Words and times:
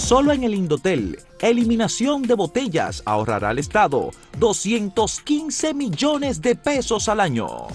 Solo 0.00 0.32
en 0.32 0.42
el 0.42 0.54
Indotel, 0.54 1.20
eliminación 1.40 2.22
de 2.22 2.34
botellas 2.34 3.02
ahorrará 3.04 3.50
al 3.50 3.58
Estado 3.58 4.10
215 4.38 5.74
millones 5.74 6.40
de 6.40 6.56
pesos 6.56 7.08
al 7.08 7.20
año. 7.20 7.68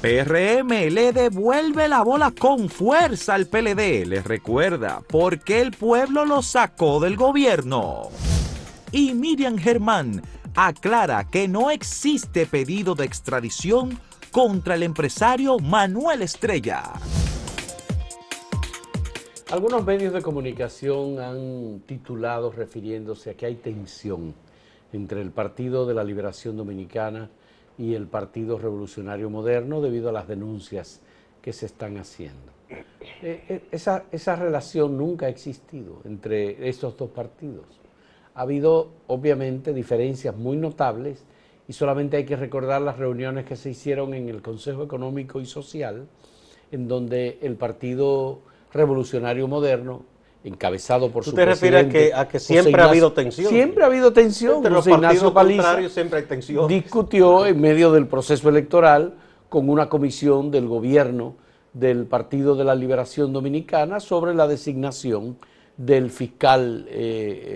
PRM 0.00 0.70
le 0.90 1.12
devuelve 1.12 1.88
la 1.88 2.02
bola 2.02 2.30
con 2.30 2.70
fuerza 2.70 3.34
al 3.34 3.46
PLD, 3.46 4.06
les 4.06 4.24
recuerda, 4.24 5.02
porque 5.08 5.60
el 5.60 5.72
pueblo 5.72 6.24
lo 6.24 6.42
sacó 6.42 7.00
del 7.00 7.16
gobierno. 7.16 8.08
Y 8.92 9.12
Miriam 9.12 9.58
Germán 9.58 10.22
aclara 10.54 11.24
que 11.24 11.48
no 11.48 11.70
existe 11.70 12.46
pedido 12.46 12.94
de 12.94 13.04
extradición 13.04 13.98
contra 14.30 14.76
el 14.76 14.84
empresario 14.84 15.58
Manuel 15.58 16.22
Estrella. 16.22 16.92
Algunos 19.54 19.86
medios 19.86 20.12
de 20.12 20.20
comunicación 20.20 21.20
han 21.20 21.82
titulado 21.86 22.50
refiriéndose 22.50 23.30
a 23.30 23.34
que 23.34 23.46
hay 23.46 23.54
tensión 23.54 24.34
entre 24.92 25.20
el 25.20 25.30
Partido 25.30 25.86
de 25.86 25.94
la 25.94 26.02
Liberación 26.02 26.56
Dominicana 26.56 27.30
y 27.78 27.94
el 27.94 28.08
Partido 28.08 28.58
Revolucionario 28.58 29.30
Moderno 29.30 29.80
debido 29.80 30.08
a 30.08 30.12
las 30.12 30.26
denuncias 30.26 31.02
que 31.40 31.52
se 31.52 31.66
están 31.66 31.98
haciendo. 31.98 32.50
Eh, 32.68 33.44
eh, 33.48 33.62
esa, 33.70 34.06
esa 34.10 34.34
relación 34.34 34.98
nunca 34.98 35.26
ha 35.26 35.28
existido 35.28 36.00
entre 36.04 36.68
esos 36.68 36.96
dos 36.96 37.10
partidos. 37.10 37.66
Ha 38.34 38.40
habido, 38.40 38.88
obviamente, 39.06 39.72
diferencias 39.72 40.36
muy 40.36 40.56
notables 40.56 41.24
y 41.68 41.74
solamente 41.74 42.16
hay 42.16 42.24
que 42.24 42.34
recordar 42.34 42.82
las 42.82 42.98
reuniones 42.98 43.44
que 43.44 43.54
se 43.54 43.70
hicieron 43.70 44.14
en 44.14 44.28
el 44.28 44.42
Consejo 44.42 44.82
Económico 44.82 45.40
y 45.40 45.46
Social, 45.46 46.08
en 46.72 46.88
donde 46.88 47.38
el 47.40 47.54
Partido 47.54 48.40
Revolucionario 48.74 49.46
Moderno, 49.48 50.02
encabezado 50.42 51.10
por 51.10 51.24
¿Tú 51.24 51.30
su 51.30 51.36
te 51.36 51.44
refieres 51.46 51.86
a 51.86 51.88
que, 51.88 52.12
a 52.12 52.28
que 52.28 52.38
siempre 52.40 52.82
ha 52.82 52.88
habido 52.88 53.12
tensión? 53.12 53.48
Siempre 53.48 53.84
ha 53.84 53.86
habido 53.86 54.12
tensión. 54.12 54.56
Entre 54.56 54.72
los 54.72 54.86
Ignacio 54.86 55.32
Paliza 55.32 55.88
siempre 55.88 56.18
hay 56.18 56.24
tensión. 56.26 56.68
discutió 56.68 57.46
en 57.46 57.60
medio 57.60 57.92
del 57.92 58.06
proceso 58.06 58.48
electoral 58.48 59.14
con 59.48 59.70
una 59.70 59.88
comisión 59.88 60.50
del 60.50 60.66
gobierno 60.66 61.36
del 61.72 62.06
Partido 62.06 62.56
de 62.56 62.64
la 62.64 62.74
Liberación 62.74 63.32
Dominicana 63.32 64.00
sobre 64.00 64.34
la 64.34 64.46
designación 64.46 65.36
del 65.76 66.10
fiscal 66.10 66.86
eh, 66.88 66.92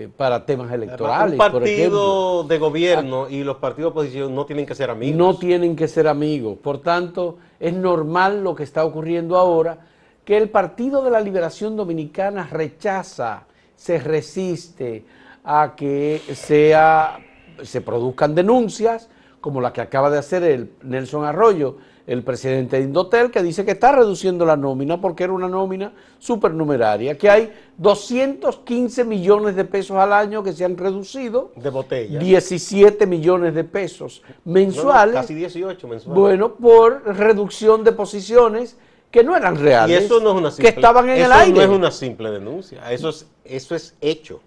eh, 0.03 0.09
para 0.15 0.45
temas 0.45 0.71
electorales. 0.71 1.33
Un 1.33 1.37
por 1.37 1.51
partido 1.51 2.43
de 2.43 2.57
gobierno 2.57 3.29
y 3.29 3.43
los 3.43 3.57
partidos 3.57 3.93
de 3.93 3.99
oposición 3.99 4.35
no 4.35 4.45
tienen 4.45 4.65
que 4.65 4.75
ser 4.75 4.89
amigos. 4.89 5.17
No 5.17 5.37
tienen 5.37 5.75
que 5.75 5.87
ser 5.87 6.07
amigos. 6.07 6.57
Por 6.61 6.79
tanto, 6.79 7.37
es 7.59 7.73
normal 7.73 8.43
lo 8.43 8.55
que 8.55 8.63
está 8.63 8.83
ocurriendo 8.83 9.37
ahora, 9.37 9.87
que 10.29 10.37
el 10.37 10.51
Partido 10.51 11.03
de 11.03 11.09
la 11.09 11.21
Liberación 11.21 11.75
Dominicana 11.75 12.47
rechaza, 12.51 13.47
se 13.75 13.97
resiste 13.97 15.03
a 15.43 15.73
que 15.75 16.21
sea, 16.35 17.17
se 17.63 17.81
produzcan 17.81 18.35
denuncias, 18.35 19.09
como 19.41 19.59
la 19.59 19.73
que 19.73 19.81
acaba 19.81 20.11
de 20.11 20.19
hacer 20.19 20.43
el 20.43 20.71
Nelson 20.83 21.25
Arroyo, 21.25 21.77
el 22.05 22.21
presidente 22.21 22.77
de 22.77 22.83
Indotel, 22.83 23.31
que 23.31 23.41
dice 23.41 23.65
que 23.65 23.71
está 23.71 23.91
reduciendo 23.91 24.45
la 24.45 24.55
nómina 24.55 25.01
porque 25.01 25.23
era 25.23 25.33
una 25.33 25.47
nómina 25.47 25.93
supernumeraria, 26.19 27.17
que 27.17 27.27
hay 27.27 27.51
215 27.79 29.05
millones 29.05 29.55
de 29.55 29.65
pesos 29.65 29.97
al 29.97 30.13
año 30.13 30.43
que 30.43 30.53
se 30.53 30.63
han 30.63 30.77
reducido, 30.77 31.53
de 31.55 31.71
botellas. 31.71 32.23
17 32.23 33.07
millones 33.07 33.55
de 33.55 33.63
pesos 33.63 34.21
mensuales. 34.45 35.15
casi 35.15 35.33
18 35.33 35.87
mensuales. 35.87 36.21
Bueno, 36.21 36.53
por 36.53 37.03
reducción 37.17 37.83
de 37.83 37.93
posiciones 37.93 38.77
que 39.11 39.23
no 39.23 39.35
eran 39.35 39.55
y 39.55 39.59
reales, 39.59 40.03
eso 40.05 40.19
no 40.19 40.31
es 40.31 40.35
una 40.37 40.51
simple, 40.51 40.71
que 40.73 40.79
estaban 40.79 41.09
en 41.09 41.15
eso 41.17 41.25
el 41.25 41.31
aire. 41.31 41.53
no 41.55 41.61
es 41.61 41.69
una 41.69 41.91
simple 41.91 42.31
denuncia, 42.31 42.91
eso 42.91 43.09
es, 43.09 43.27
eso 43.43 43.75
es 43.75 43.95
hecho. 44.01 44.41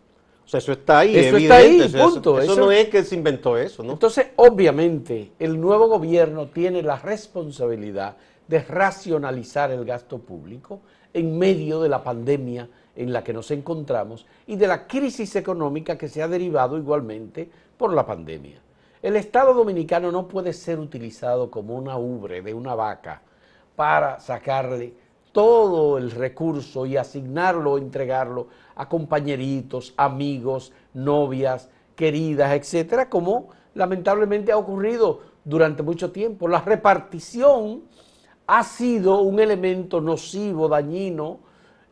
O 0.45 0.49
sea, 0.53 0.59
eso 0.59 0.73
está 0.73 0.99
ahí, 1.01 1.17
Eso 1.17 1.37
evidente. 1.37 1.45
está 1.45 1.57
ahí, 1.57 1.81
eso- 1.81 2.11
punto. 2.13 2.41
Eso, 2.41 2.53
Eso- 2.53 2.61
no 2.61 2.73
es 2.73 2.89
que 2.89 3.03
se 3.05 3.15
inventó 3.15 3.57
eso, 3.57 3.83
¿no? 3.83 3.93
Entonces, 3.93 4.27
obviamente, 4.37 5.33
el 5.39 5.59
nuevo 5.61 5.89
gobierno 5.89 6.49
tiene 6.49 6.83
la 6.83 6.97
responsabilidad 6.97 8.17
de 8.49 8.61
racionalizar 8.63 9.71
el 9.71 9.85
gasto 9.85 10.19
público 10.19 10.81
en 11.15 11.39
medio 11.39 11.81
de 11.81 11.89
la 11.89 12.03
pandemia 12.05 12.69
en 12.97 13.13
la 13.13 13.25
que 13.25 13.33
nos 13.33 13.51
encontramos 13.51 14.27
y 14.47 14.57
de 14.57 14.67
la 14.67 14.87
crisis 14.87 15.35
económica 15.37 15.97
que 15.97 16.09
se 16.09 16.23
ha 16.23 16.29
derivado 16.29 16.77
igualmente 16.77 17.49
por 17.79 17.95
la 17.95 18.05
pandemia. 18.05 18.61
El 19.01 19.17
Estado 19.17 19.55
dominicano 19.55 20.13
no 20.13 20.29
puede 20.29 20.53
ser 20.53 20.79
utilizado 20.79 21.51
como 21.51 21.77
una 21.77 21.97
ubre 21.97 22.43
de 22.43 22.53
una 22.55 22.75
vaca 22.75 23.23
para 23.83 24.21
sacarle 24.21 24.95
todo 25.33 25.99
el 25.99 26.13
recurso 26.13 26.87
y 26.87 26.97
asignarlo 26.97 27.73
o 27.73 27.79
entregarlo 27.79 28.47
a 28.77 28.89
compañeritos, 28.89 29.93
amigos, 29.97 30.73
novias, 30.95 31.69
queridas, 31.97 32.53
etcétera, 32.53 33.11
como 33.11 33.49
lamentablemente 33.75 34.53
ha 34.53 34.57
ocurrido 34.57 35.23
durante 35.45 35.83
mucho 35.83 36.13
tiempo. 36.13 36.47
La 36.47 36.61
repartición 36.61 37.83
ha 38.47 38.63
sido 38.63 39.19
un 39.23 39.41
elemento 39.41 40.01
nocivo, 40.01 40.69
dañino, 40.69 41.41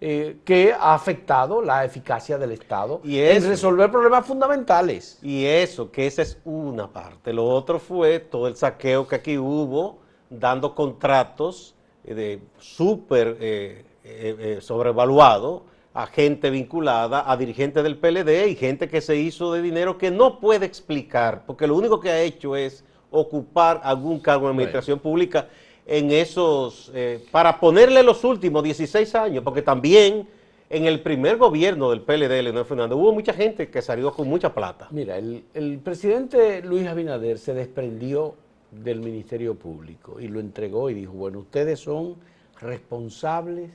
eh, 0.00 0.38
que 0.44 0.72
ha 0.72 0.94
afectado 0.94 1.60
la 1.60 1.84
eficacia 1.84 2.38
del 2.38 2.52
Estado 2.52 3.00
Y 3.02 3.18
en 3.18 3.38
eso- 3.38 3.48
resolver 3.48 3.90
problemas 3.90 4.24
fundamentales. 4.24 5.18
Y 5.24 5.44
eso, 5.44 5.90
que 5.90 6.06
esa 6.06 6.22
es 6.22 6.38
una 6.44 6.86
parte. 6.86 7.32
Lo 7.32 7.46
otro 7.48 7.80
fue 7.80 8.20
todo 8.20 8.46
el 8.46 8.54
saqueo 8.54 9.08
que 9.08 9.16
aquí 9.16 9.36
hubo, 9.36 9.98
dando 10.30 10.76
contratos 10.76 11.74
de 12.04 12.40
súper 12.58 13.36
eh, 13.40 13.84
eh, 14.04 14.36
eh, 14.38 14.58
sobrevaluado 14.60 15.64
a 15.92 16.06
gente 16.06 16.50
vinculada, 16.50 17.30
a 17.30 17.36
dirigentes 17.36 17.82
del 17.82 17.96
PLD 17.96 18.48
y 18.48 18.54
gente 18.54 18.88
que 18.88 19.00
se 19.00 19.16
hizo 19.16 19.52
de 19.52 19.60
dinero 19.60 19.98
que 19.98 20.10
no 20.10 20.38
puede 20.38 20.66
explicar, 20.66 21.42
porque 21.46 21.66
lo 21.66 21.76
único 21.76 22.00
que 22.00 22.10
ha 22.10 22.20
hecho 22.20 22.56
es 22.56 22.84
ocupar 23.10 23.80
algún 23.82 24.20
cargo 24.20 24.46
en 24.46 24.52
administración 24.52 25.00
pública 25.00 25.48
en 25.86 26.12
esos, 26.12 26.92
eh, 26.94 27.24
para 27.32 27.58
ponerle 27.58 28.02
los 28.02 28.22
últimos 28.22 28.62
16 28.62 29.14
años, 29.16 29.42
porque 29.42 29.62
también 29.62 30.28
en 30.68 30.86
el 30.86 31.00
primer 31.00 31.36
gobierno 31.36 31.90
del 31.90 32.02
PLD, 32.02 32.42
Leonel 32.42 32.64
Fernández, 32.64 32.96
hubo 32.96 33.12
mucha 33.12 33.32
gente 33.32 33.68
que 33.68 33.82
salió 33.82 34.12
con 34.12 34.28
mucha 34.28 34.54
plata. 34.54 34.86
Mira, 34.92 35.18
el, 35.18 35.42
el 35.52 35.78
presidente 35.80 36.62
Luis 36.62 36.86
Abinader 36.86 37.38
se 37.38 37.54
desprendió 37.54 38.36
del 38.70 39.00
Ministerio 39.00 39.54
Público 39.54 40.20
y 40.20 40.28
lo 40.28 40.40
entregó 40.40 40.90
y 40.90 40.94
dijo, 40.94 41.12
bueno, 41.12 41.40
ustedes 41.40 41.80
son 41.80 42.16
responsables 42.60 43.70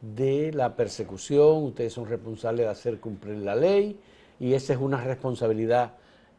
de 0.00 0.52
la 0.52 0.76
persecución, 0.76 1.64
ustedes 1.64 1.92
son 1.92 2.06
responsables 2.06 2.66
de 2.66 2.70
hacer 2.70 3.00
cumplir 3.00 3.38
la 3.38 3.56
ley 3.56 3.98
y 4.38 4.54
esa 4.54 4.74
es 4.74 4.78
una 4.78 5.02
responsabilidad 5.02 5.94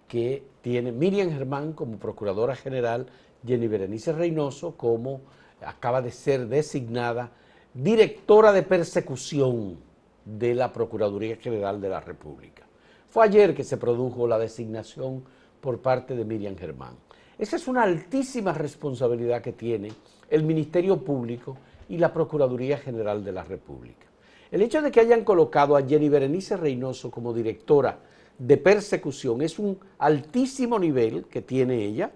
que 0.08 0.44
tiene 0.62 0.92
Miriam 0.92 1.30
Germán 1.32 1.74
como 1.74 1.98
Procuradora 1.98 2.56
General, 2.56 3.08
Jenny 3.46 3.68
Berenice 3.68 4.14
Reynoso 4.14 4.78
como 4.78 5.22
acaba 5.62 6.02
de 6.02 6.12
ser 6.12 6.48
designada 6.48 7.32
directora 7.74 8.52
de 8.52 8.64
persecución 8.64 9.78
de 10.24 10.54
la 10.56 10.72
Procuraduría 10.72 11.38
General 11.38 11.82
de 11.82 11.90
la 11.90 12.00
República. 12.00 12.64
Fue 13.10 13.26
ayer 13.26 13.56
que 13.56 13.64
se 13.64 13.78
produjo 13.78 14.28
la 14.28 14.38
designación 14.38 15.24
por 15.62 15.80
parte 15.80 16.16
de 16.16 16.26
Miriam 16.26 16.56
Germán. 16.56 16.96
Esa 17.40 17.56
es 17.56 17.68
una 17.68 17.84
altísima 17.84 18.52
responsabilidad 18.52 19.42
que 19.42 19.54
tiene 19.54 19.92
el 20.30 20.44
Ministerio 20.44 20.98
Público 20.98 21.56
y 21.88 21.98
la 21.98 22.12
Procuraduría 22.12 22.78
General 22.80 23.24
de 23.24 23.32
la 23.32 23.44
República. 23.44 24.08
El 24.52 24.64
hecho 24.64 24.82
de 24.82 24.92
que 24.92 25.02
hayan 25.02 25.24
colocado 25.24 25.76
a 25.76 25.84
Jenny 25.84 26.10
Berenice 26.10 26.58
Reynoso 26.58 27.12
como 27.12 27.34
directora 27.34 28.00
de 28.40 28.58
persecución 28.58 29.42
es 29.42 29.60
un 29.60 29.78
altísimo 30.00 30.80
nivel 30.80 31.26
que 31.26 31.42
tiene 31.42 31.84
ella 31.84 32.12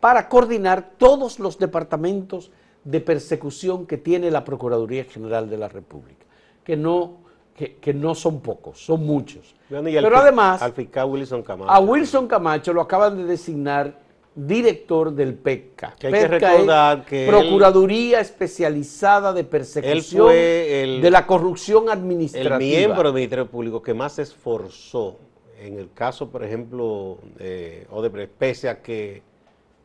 para 0.00 0.28
coordinar 0.28 0.92
todos 0.96 1.38
los 1.38 1.58
departamentos 1.58 2.50
de 2.84 3.00
persecución 3.00 3.86
que 3.86 3.98
tiene 3.98 4.30
la 4.30 4.44
Procuraduría 4.44 5.04
General 5.04 5.50
de 5.50 5.58
la 5.58 5.68
República, 5.68 6.24
que 6.64 6.76
no, 6.76 7.18
que, 7.54 7.76
que 7.76 7.92
no 7.92 8.14
son 8.14 8.40
pocos, 8.40 8.78
son 8.78 9.04
muchos. 9.04 9.54
Bueno, 9.68 9.88
y 9.88 9.96
al 9.98 10.04
Pero 10.04 10.16
además, 10.16 10.62
al 10.62 10.72
fiscal 10.72 11.10
Wilson 11.10 11.42
Camacho. 11.42 11.70
a 11.70 11.78
Wilson 11.80 12.26
Camacho 12.26 12.72
lo 12.72 12.80
acaban 12.80 13.16
de 13.18 13.24
designar 13.24 14.05
director 14.36 15.12
del 15.12 15.34
PECCA. 15.34 15.94
Que 15.98 16.08
hay 16.08 16.12
que 16.12 16.20
PECCA 16.28 16.50
recordar 16.52 16.98
es 17.00 17.06
que 17.06 17.24
él- 17.24 17.30
Procuraduría 17.30 18.20
Especializada 18.20 19.32
de 19.32 19.42
Persecución 19.44 20.26
fue 20.26 20.82
el- 20.82 21.00
de 21.00 21.10
la 21.10 21.26
Corrupción 21.26 21.84
el 21.84 21.90
Administrativa. 21.90 22.58
miembro 22.58 23.02
del 23.04 23.14
Ministerio 23.14 23.46
Público 23.46 23.80
que 23.82 23.94
más 23.94 24.12
se 24.14 24.22
esforzó 24.22 25.16
en 25.60 25.78
el 25.78 25.90
caso, 25.92 26.28
por 26.30 26.44
ejemplo, 26.44 27.18
de 27.38 27.86
Odebrecht, 27.90 28.30
pese 28.38 28.68
a 28.68 28.82
que 28.82 29.22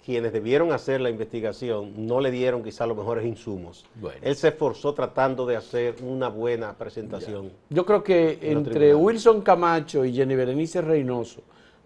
quienes 0.03 0.33
debieron 0.33 0.73
hacer 0.73 0.99
la 0.99 1.09
investigación 1.09 1.93
no 2.07 2.19
le 2.19 2.29
dieron 2.31 2.61
quizá 2.63 2.85
los 2.87 2.97
mejores 2.97 3.23
insumos. 3.25 3.85
Bueno. 3.95 4.19
Él 4.21 4.35
se 4.35 4.49
esforzó 4.49 4.93
tratando 4.93 5.45
de 5.45 5.55
hacer 5.55 5.95
una 6.03 6.27
buena 6.27 6.73
presentación. 6.73 7.51
Yo 7.69 7.85
creo 7.85 8.03
que 8.03 8.37
entre. 8.41 8.93
Wilson 8.95 9.41
Camacho 9.41 10.03
y 10.03 10.11
Jenny 10.13 10.35
Berenice 10.35 10.81
Reynoso, 10.81 11.41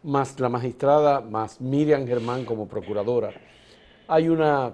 más 0.05 0.39
la 0.39 0.49
magistrada, 0.49 1.19
más 1.19 1.59
Miriam 1.59 2.05
Germán 2.05 2.45
como 2.45 2.67
procuradora, 2.67 3.33
hay 4.07 4.29
una 4.29 4.73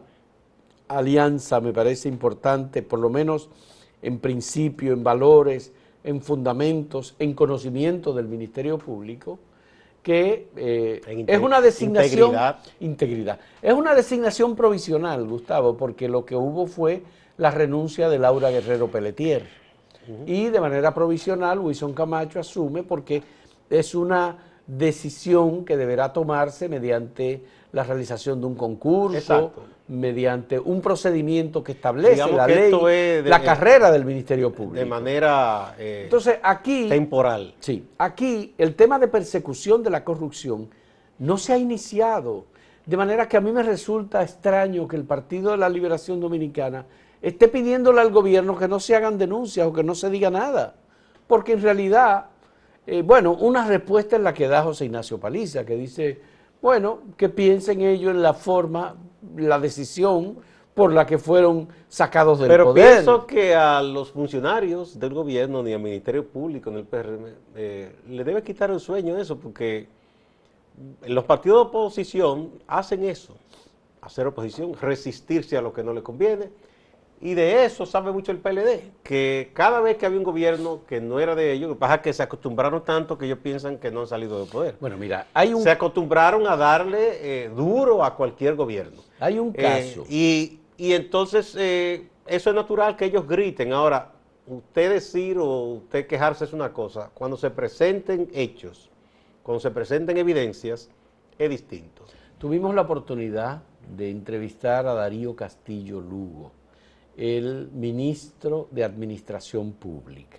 alianza, 0.88 1.62
me 1.62 1.72
parece 1.72 2.10
importante, 2.10 2.84
por 2.84 3.00
lo 3.00 3.10
menos 3.10 3.50
en 4.02 4.20
principio, 4.20 4.94
en 4.94 5.04
valores, 5.04 5.72
en 6.04 6.22
fundamentos, 6.22 7.16
en 7.18 7.34
conocimiento 7.34 8.14
del 8.14 8.28
Ministerio 8.28 8.78
Público, 8.78 9.40
que 10.04 10.50
eh, 10.56 11.26
es 11.28 11.40
una 11.40 11.62
designación 11.62 12.32
integridad. 12.32 12.60
integridad. 12.80 13.40
Es 13.62 13.74
una 13.74 13.94
designación 13.94 14.56
provisional, 14.56 15.26
Gustavo, 15.28 15.78
porque 15.78 16.10
lo 16.10 16.26
que 16.26 16.36
hubo 16.36 16.66
fue 16.66 17.04
la 17.38 17.52
renuncia 17.52 18.10
de 18.10 18.20
Laura 18.20 18.50
Guerrero 18.50 18.90
Pelletier. 18.90 19.48
Y 20.26 20.50
de 20.50 20.60
manera 20.60 20.94
provisional, 20.94 21.60
Wilson 21.60 21.94
Camacho 21.94 22.40
asume 22.40 22.84
porque 22.84 23.22
es 23.70 23.94
una 23.96 24.51
decisión 24.78 25.66
que 25.66 25.76
deberá 25.78 26.14
tomarse 26.14 26.70
mediante 26.70 27.44
la 27.74 27.84
realización 27.84 28.40
de 28.40 28.48
un 28.48 28.56
concurso, 28.56 29.18
Exacto. 29.18 29.64
mediante 29.90 30.58
un 30.60 30.82
procedimiento 30.82 31.62
que 31.64 31.74
establece 31.74 32.14
Digamos 32.16 32.36
la 32.38 32.48
que 32.48 32.56
ley, 32.56 32.64
esto 32.66 32.90
es 32.90 33.24
de- 33.24 33.30
la 33.30 33.42
carrera 33.42 33.92
del 33.92 34.06
Ministerio 34.06 34.52
Público. 34.54 34.76
de 34.80 34.86
manera 34.86 35.76
eh, 35.78 36.02
Entonces, 36.06 36.38
aquí... 36.42 36.88
temporal. 36.88 37.54
Sí, 37.60 37.86
aquí 37.98 38.54
el 38.58 38.76
tema 38.76 38.98
de 39.00 39.08
persecución 39.10 39.84
de 39.84 39.90
la 39.90 40.04
corrupción 40.06 40.70
no 41.20 41.38
se 41.38 41.54
ha 41.54 41.58
iniciado, 41.58 42.46
de 42.86 42.98
manera 42.98 43.28
que 43.28 43.38
a 43.38 43.42
mí 43.42 43.52
me 43.52 43.64
resulta 43.64 44.24
extraño 44.24 44.88
que 44.88 44.96
el 44.96 45.04
Partido 45.04 45.52
de 45.52 45.58
la 45.58 45.70
Liberación 45.70 46.20
Dominicana 46.20 46.86
esté 47.22 47.48
pidiéndole 47.50 48.02
al 48.02 48.12
gobierno 48.12 48.58
que 48.58 48.68
no 48.68 48.80
se 48.80 48.96
hagan 48.96 49.18
denuncias 49.18 49.68
o 49.68 49.74
que 49.74 49.84
no 49.84 49.96
se 49.96 50.10
diga 50.10 50.30
nada, 50.32 50.76
porque 51.28 51.54
en 51.54 51.62
realidad, 51.62 52.26
eh, 52.88 53.02
bueno, 53.04 53.34
una 53.34 53.66
respuesta 53.68 54.16
es 54.16 54.22
la 54.22 54.34
que 54.34 54.48
da 54.48 54.64
José 54.64 54.86
Ignacio 54.86 55.20
Paliza, 55.20 55.66
que 55.66 55.76
dice, 55.76 56.20
bueno, 56.62 57.00
que 57.16 57.30
piensen 57.30 57.82
ellos 57.82 58.12
en 58.12 58.22
la 58.22 58.34
forma, 58.34 58.96
la 59.36 59.60
decisión 59.60 60.38
por 60.74 60.94
la 60.94 61.06
que 61.06 61.18
fueron 61.18 61.68
sacados 61.88 62.40
del 62.40 62.48
Pero 62.48 62.66
poder. 62.66 62.94
pienso 62.94 63.28
que 63.28 63.54
a 63.54 63.82
los 63.84 64.12
funcionarios 64.12 64.98
del 65.00 65.14
gobierno, 65.14 65.62
ni 65.62 65.74
al 65.74 65.82
Ministerio 65.82 66.26
Público, 66.26 66.72
ni 66.72 66.78
al 66.78 66.86
PRM, 66.86 67.26
eh, 67.56 67.96
le 68.08 68.24
debe 68.24 68.42
quitar 68.42 68.72
el 68.72 68.80
sueño 68.80 69.18
eso, 69.18 69.38
porque 69.38 69.88
los 71.06 71.26
partidos 71.26 71.58
de 71.58 71.70
oposición 71.70 72.52
hacen 72.68 73.04
eso, 73.04 73.36
hacer 74.02 74.26
oposición, 74.26 74.74
resistirse 74.80 75.58
a 75.58 75.62
lo 75.62 75.74
que 75.74 75.84
no 75.84 75.94
le 75.94 76.02
conviene, 76.02 76.50
y 77.22 77.34
de 77.36 77.66
eso 77.66 77.86
sabe 77.86 78.12
mucho 78.12 78.32
el 78.32 78.40
PLD, 78.40 78.82
que 79.04 79.52
cada 79.54 79.80
vez 79.80 79.98
que 79.98 80.06
había 80.06 80.18
un 80.18 80.24
gobierno 80.24 80.82
que 80.88 81.00
no 81.00 81.20
era 81.20 81.36
de 81.36 81.52
ellos, 81.54 81.70
lo 81.70 81.76
que 81.76 81.80
pasa 81.80 81.96
es 81.96 82.02
que 82.02 82.14
se 82.14 82.24
acostumbraron 82.24 82.84
tanto 82.84 83.18
que 83.18 83.26
ellos 83.26 83.38
piensan 83.44 83.78
que 83.78 83.92
no 83.92 84.02
han 84.02 84.08
salido 84.08 84.40
del 84.40 84.50
poder. 84.50 84.76
Bueno, 84.80 84.98
mira, 84.98 85.28
hay 85.34 85.54
un, 85.54 85.62
Se 85.62 85.70
acostumbraron 85.72 86.48
a 86.48 86.58
darle 86.58 87.44
eh, 87.46 87.50
duro 87.56 88.04
a 88.04 88.16
cualquier 88.16 88.56
gobierno. 88.56 89.02
hay 89.20 89.38
un 89.40 89.54
Eh, 89.56 89.62
caso. 89.62 90.04
y, 90.10 90.60
y 90.78 90.94
entonces 90.94 91.56
eh, 91.58 92.08
eso 92.26 92.50
es 92.50 92.56
natural 92.56 92.96
que 92.96 93.06
ellos 93.06 93.28
griten. 93.28 93.72
Ahora, 93.74 94.12
usted 94.48 94.92
decir 94.92 95.38
o 95.38 95.46
usted 95.76 96.08
quejarse 96.08 96.46
es 96.46 96.54
una 96.54 96.74
cosa. 96.74 97.12
Cuando 97.14 97.38
se 97.38 97.52
presenten 97.52 98.30
hechos, 98.34 98.90
cuando 99.44 99.60
se 99.60 99.70
presenten 99.72 100.18
evidencias, 100.18 100.90
es 101.38 101.50
distinto. 101.50 102.04
Tuvimos 102.40 102.74
la 102.74 102.82
oportunidad 102.82 103.62
de 103.96 104.10
entrevistar 104.10 104.88
a 104.88 104.94
Darío 104.94 105.36
Castillo 105.36 106.00
Lugo, 106.02 106.52
el 107.22 107.70
ministro 107.72 108.68
de 108.72 108.84
Administración 108.84 109.74
Pública. 109.74 110.38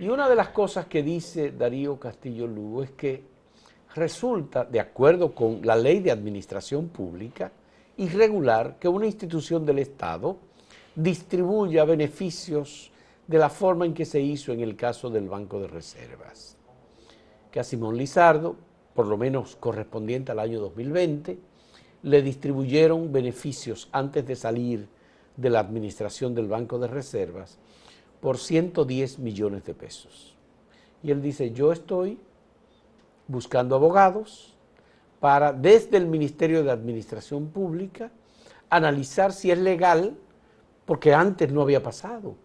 Y 0.00 0.08
una 0.08 0.28
de 0.28 0.34
las 0.34 0.48
cosas 0.48 0.86
que 0.86 1.02
dice 1.02 1.52
Darío 1.52 2.00
Castillo 2.00 2.48
Lugo 2.48 2.82
es 2.82 2.90
que 2.90 3.22
resulta, 3.94 4.64
de 4.64 4.80
acuerdo 4.80 5.34
con 5.34 5.60
la 5.64 5.76
ley 5.76 6.00
de 6.00 6.10
administración 6.10 6.88
pública, 6.88 7.52
irregular 7.96 8.76
que 8.80 8.88
una 8.88 9.06
institución 9.06 9.64
del 9.64 9.78
Estado 9.78 10.36
distribuya 10.96 11.84
beneficios 11.84 12.90
de 13.28 13.38
la 13.38 13.48
forma 13.48 13.86
en 13.86 13.94
que 13.94 14.04
se 14.04 14.20
hizo 14.20 14.52
en 14.52 14.60
el 14.60 14.74
caso 14.74 15.10
del 15.10 15.28
Banco 15.28 15.60
de 15.60 15.68
Reservas 15.68 16.56
que 17.54 17.60
a 17.60 17.62
Simón 17.62 17.96
Lizardo, 17.96 18.56
por 18.94 19.06
lo 19.06 19.16
menos 19.16 19.54
correspondiente 19.54 20.32
al 20.32 20.40
año 20.40 20.58
2020, 20.58 21.38
le 22.02 22.20
distribuyeron 22.20 23.12
beneficios 23.12 23.88
antes 23.92 24.26
de 24.26 24.34
salir 24.34 24.88
de 25.36 25.50
la 25.50 25.60
administración 25.60 26.34
del 26.34 26.48
Banco 26.48 26.78
de 26.78 26.86
Reservas 26.86 27.58
por 28.20 28.38
110 28.38 29.18
millones 29.18 29.64
de 29.64 29.74
pesos. 29.74 30.34
Y 31.02 31.10
él 31.10 31.20
dice, 31.20 31.50
yo 31.50 31.72
estoy 31.72 32.18
buscando 33.26 33.74
abogados 33.74 34.54
para, 35.20 35.52
desde 35.52 35.96
el 35.96 36.06
Ministerio 36.06 36.62
de 36.62 36.70
Administración 36.70 37.48
Pública, 37.48 38.10
analizar 38.70 39.32
si 39.32 39.50
es 39.50 39.58
legal, 39.58 40.16
porque 40.84 41.14
antes 41.14 41.52
no 41.52 41.62
había 41.62 41.82
pasado, 41.82 42.36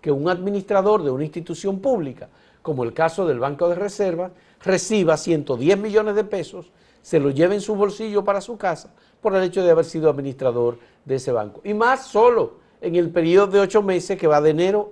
que 0.00 0.10
un 0.10 0.28
administrador 0.28 1.02
de 1.02 1.10
una 1.10 1.24
institución 1.24 1.80
pública, 1.80 2.28
como 2.62 2.84
el 2.84 2.92
caso 2.92 3.26
del 3.26 3.38
Banco 3.38 3.68
de 3.68 3.74
Reservas, 3.74 4.32
reciba 4.62 5.16
110 5.16 5.78
millones 5.78 6.14
de 6.14 6.24
pesos, 6.24 6.72
se 7.06 7.20
lo 7.20 7.30
lleve 7.30 7.54
en 7.54 7.60
su 7.60 7.76
bolsillo 7.76 8.24
para 8.24 8.40
su 8.40 8.56
casa 8.58 8.92
por 9.20 9.32
el 9.36 9.44
hecho 9.44 9.62
de 9.62 9.70
haber 9.70 9.84
sido 9.84 10.10
administrador 10.10 10.76
de 11.04 11.14
ese 11.14 11.30
banco. 11.30 11.60
Y 11.62 11.72
más 11.72 12.08
solo 12.08 12.54
en 12.80 12.96
el 12.96 13.10
periodo 13.10 13.46
de 13.46 13.60
ocho 13.60 13.80
meses 13.80 14.18
que 14.18 14.26
va 14.26 14.40
de 14.40 14.50
enero 14.50 14.90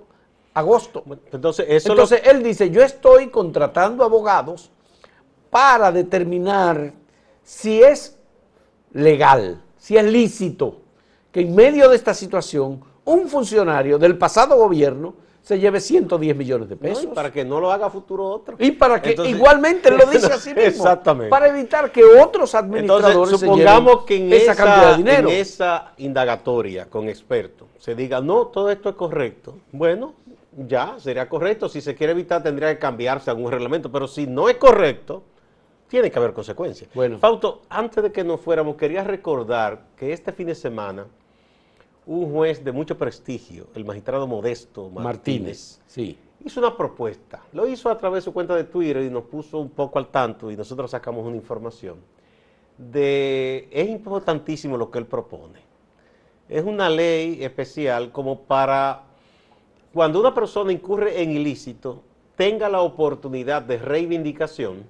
a 0.53 0.61
agosto. 0.61 1.03
Entonces, 1.33 1.65
eso 1.67 1.89
lo- 1.89 1.95
Entonces 1.95 2.21
él 2.23 2.41
dice, 2.41 2.69
yo 2.69 2.81
estoy 2.83 3.27
contratando 3.27 4.01
abogados 4.05 4.71
para 5.49 5.91
determinar 5.91 6.93
si 7.43 7.83
es 7.83 8.17
legal, 8.93 9.61
si 9.77 9.97
es 9.97 10.05
lícito 10.05 10.77
que 11.33 11.41
en 11.41 11.53
medio 11.53 11.89
de 11.89 11.97
esta 11.97 12.13
situación 12.13 12.79
un 13.03 13.27
funcionario 13.27 13.97
del 13.99 14.17
pasado 14.17 14.55
gobierno 14.55 15.15
se 15.45 15.59
lleve 15.59 15.79
110 15.79 16.35
millones 16.35 16.69
de 16.69 16.73
¿no? 16.75 16.81
pesos. 16.81 17.03
Y 17.03 17.07
para 17.07 17.31
que 17.31 17.45
no 17.45 17.59
lo 17.59 17.71
haga 17.71 17.91
futuro 17.91 18.25
otro. 18.25 18.55
Y 18.57 18.71
para 18.71 18.99
que 18.99 19.11
Entonces- 19.11 19.35
igualmente 19.35 19.91
lo 19.91 20.03
dice 20.07 20.25
así 20.33 20.49
mismo. 20.49 20.63
Exactamente. 20.63 21.29
Para 21.29 21.49
evitar 21.49 21.91
que 21.91 22.03
otros 22.03 22.55
administradores 22.55 23.11
Entonces, 23.11 23.39
se 23.39 23.45
supongamos 23.45 23.91
lleven 23.91 24.05
que 24.07 24.15
en 24.15 24.33
esa, 24.33 24.53
esa, 24.53 24.63
cantidad 24.63 24.91
de 24.91 24.97
dinero. 24.97 25.29
en 25.29 25.35
esa 25.35 25.93
indagatoria 25.97 26.89
con 26.89 27.07
expertos 27.07 27.67
se 27.77 27.93
diga, 27.93 28.21
no, 28.21 28.47
todo 28.47 28.71
esto 28.71 28.89
es 28.89 28.95
correcto. 28.95 29.55
Bueno, 29.71 30.15
ya, 30.57 30.95
sería 30.97 31.29
correcto. 31.29 31.69
Si 31.69 31.79
se 31.79 31.93
quiere 31.93 32.13
evitar, 32.13 32.41
tendría 32.41 32.73
que 32.73 32.79
cambiarse 32.79 33.29
algún 33.29 33.51
reglamento. 33.51 33.91
Pero 33.91 34.07
si 34.07 34.25
no 34.25 34.49
es 34.49 34.55
correcto, 34.57 35.21
tiene 35.87 36.09
que 36.09 36.17
haber 36.17 36.33
consecuencias. 36.33 36.89
Bueno. 36.95 37.19
Fausto, 37.19 37.61
antes 37.69 38.03
de 38.03 38.11
que 38.11 38.23
nos 38.23 38.41
fuéramos, 38.41 38.77
quería 38.77 39.03
recordar 39.03 39.83
que 39.95 40.11
este 40.11 40.31
fin 40.33 40.47
de 40.47 40.55
semana 40.55 41.05
un 42.05 42.31
juez 42.31 42.63
de 42.63 42.71
mucho 42.71 42.97
prestigio, 42.97 43.67
el 43.73 43.85
magistrado 43.85 44.27
Modesto 44.27 44.89
Martínez, 44.89 45.03
Martínez, 45.03 45.81
sí. 45.87 46.17
hizo 46.43 46.59
una 46.59 46.75
propuesta. 46.75 47.43
Lo 47.51 47.67
hizo 47.67 47.89
a 47.89 47.97
través 47.97 48.23
de 48.23 48.25
su 48.25 48.33
cuenta 48.33 48.55
de 48.55 48.65
Twitter 48.65 49.03
y 49.03 49.09
nos 49.09 49.23
puso 49.23 49.59
un 49.59 49.69
poco 49.69 49.99
al 49.99 50.07
tanto 50.07 50.51
y 50.51 50.57
nosotros 50.57 50.91
sacamos 50.91 51.25
una 51.25 51.35
información. 51.35 51.97
De, 52.77 53.67
es 53.71 53.89
importantísimo 53.89 54.77
lo 54.77 54.91
que 54.91 54.99
él 54.99 55.05
propone. 55.05 55.59
Es 56.47 56.63
una 56.63 56.89
ley 56.89 57.43
especial 57.43 58.11
como 58.11 58.41
para 58.41 59.03
cuando 59.93 60.19
una 60.19 60.33
persona 60.33 60.73
incurre 60.73 61.21
en 61.21 61.31
ilícito, 61.31 62.03
tenga 62.35 62.67
la 62.67 62.81
oportunidad 62.81 63.61
de 63.61 63.77
reivindicación, 63.77 64.83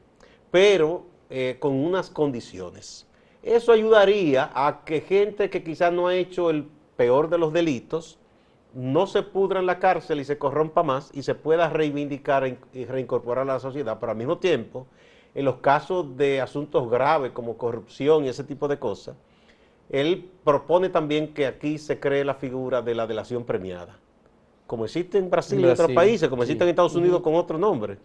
pero 0.50 1.06
eh, 1.30 1.58
con 1.60 1.74
unas 1.74 2.10
condiciones. 2.10 3.06
Eso 3.44 3.72
ayudaría 3.72 4.50
a 4.56 4.84
que 4.84 5.02
gente 5.02 5.52
que 5.52 5.64
quizás 5.64 5.94
no 5.94 6.08
ha 6.08 6.16
hecho 6.16 6.50
el 6.50 6.68
peor 6.96 7.30
de 7.30 7.38
los 7.38 7.54
delitos, 7.54 8.18
no 8.74 9.08
se 9.08 9.24
pudra 9.24 9.60
en 9.60 9.66
la 9.66 9.80
cárcel 9.80 10.20
y 10.20 10.26
se 10.26 10.38
corrompa 10.38 10.84
más 10.84 11.10
y 11.14 11.24
se 11.24 11.34
pueda 11.34 11.70
reivindicar 11.70 12.58
y 12.74 12.86
reincorporar 12.86 13.44
a 13.44 13.54
la 13.54 13.60
sociedad, 13.60 13.98
pero 14.00 14.12
al 14.12 14.18
mismo 14.18 14.38
tiempo, 14.38 14.86
en 15.34 15.46
los 15.46 15.58
casos 15.58 16.18
de 16.18 16.42
asuntos 16.42 16.90
graves 16.90 17.32
como 17.32 17.58
corrupción 17.58 18.26
y 18.26 18.30
ese 18.30 18.44
tipo 18.44 18.68
de 18.68 18.78
cosas, 18.78 19.16
él 19.90 20.30
propone 20.44 20.90
también 20.90 21.34
que 21.34 21.46
aquí 21.46 21.78
se 21.78 22.00
cree 22.00 22.26
la 22.26 22.36
figura 22.36 22.82
de 22.82 22.96
la 22.96 23.06
delación 23.08 23.44
premiada, 23.46 23.98
como 24.68 24.86
existe 24.86 25.18
en 25.18 25.30
Brasil 25.30 25.60
y 25.60 25.66
otros 25.66 25.92
países, 25.92 26.28
como 26.28 26.44
sí. 26.44 26.48
existe 26.48 26.64
en 26.64 26.70
Estados 26.72 26.96
Unidos 26.96 27.22
con 27.22 27.36
otro 27.36 27.58
nombre, 27.58 27.98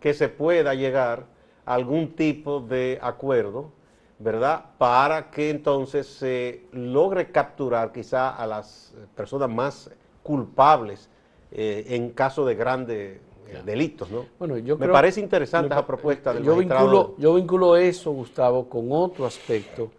que 0.00 0.14
se 0.14 0.28
pueda 0.28 0.74
llegar 0.74 1.26
a 1.64 1.74
algún 1.74 2.12
tipo 2.12 2.60
de 2.60 2.98
acuerdo, 3.02 3.70
¿verdad? 4.18 4.64
Para 4.78 5.30
que 5.30 5.50
entonces 5.50 6.06
se 6.06 6.62
logre 6.72 7.30
capturar 7.30 7.92
quizá 7.92 8.30
a 8.30 8.46
las 8.46 8.94
personas 9.14 9.48
más 9.50 9.90
culpables 10.22 11.08
eh, 11.52 11.84
en 11.90 12.10
caso 12.10 12.44
de 12.44 12.54
grandes 12.54 13.20
eh, 13.48 13.62
delitos, 13.64 14.10
¿no? 14.10 14.26
Bueno, 14.38 14.56
yo 14.58 14.76
Me 14.76 14.86
creo- 14.86 14.92
parece 14.92 15.20
interesante 15.20 15.72
esa 15.74 15.86
propuesta 15.86 16.32
del 16.34 16.42
yo 16.42 16.52
magistrado. 16.54 16.86
vinculo, 16.86 17.14
yo 17.18 17.34
vinculo 17.34 17.76
eso, 17.76 18.10
Gustavo, 18.12 18.68
con 18.68 18.90
otro 18.90 19.26
aspecto, 19.26 19.90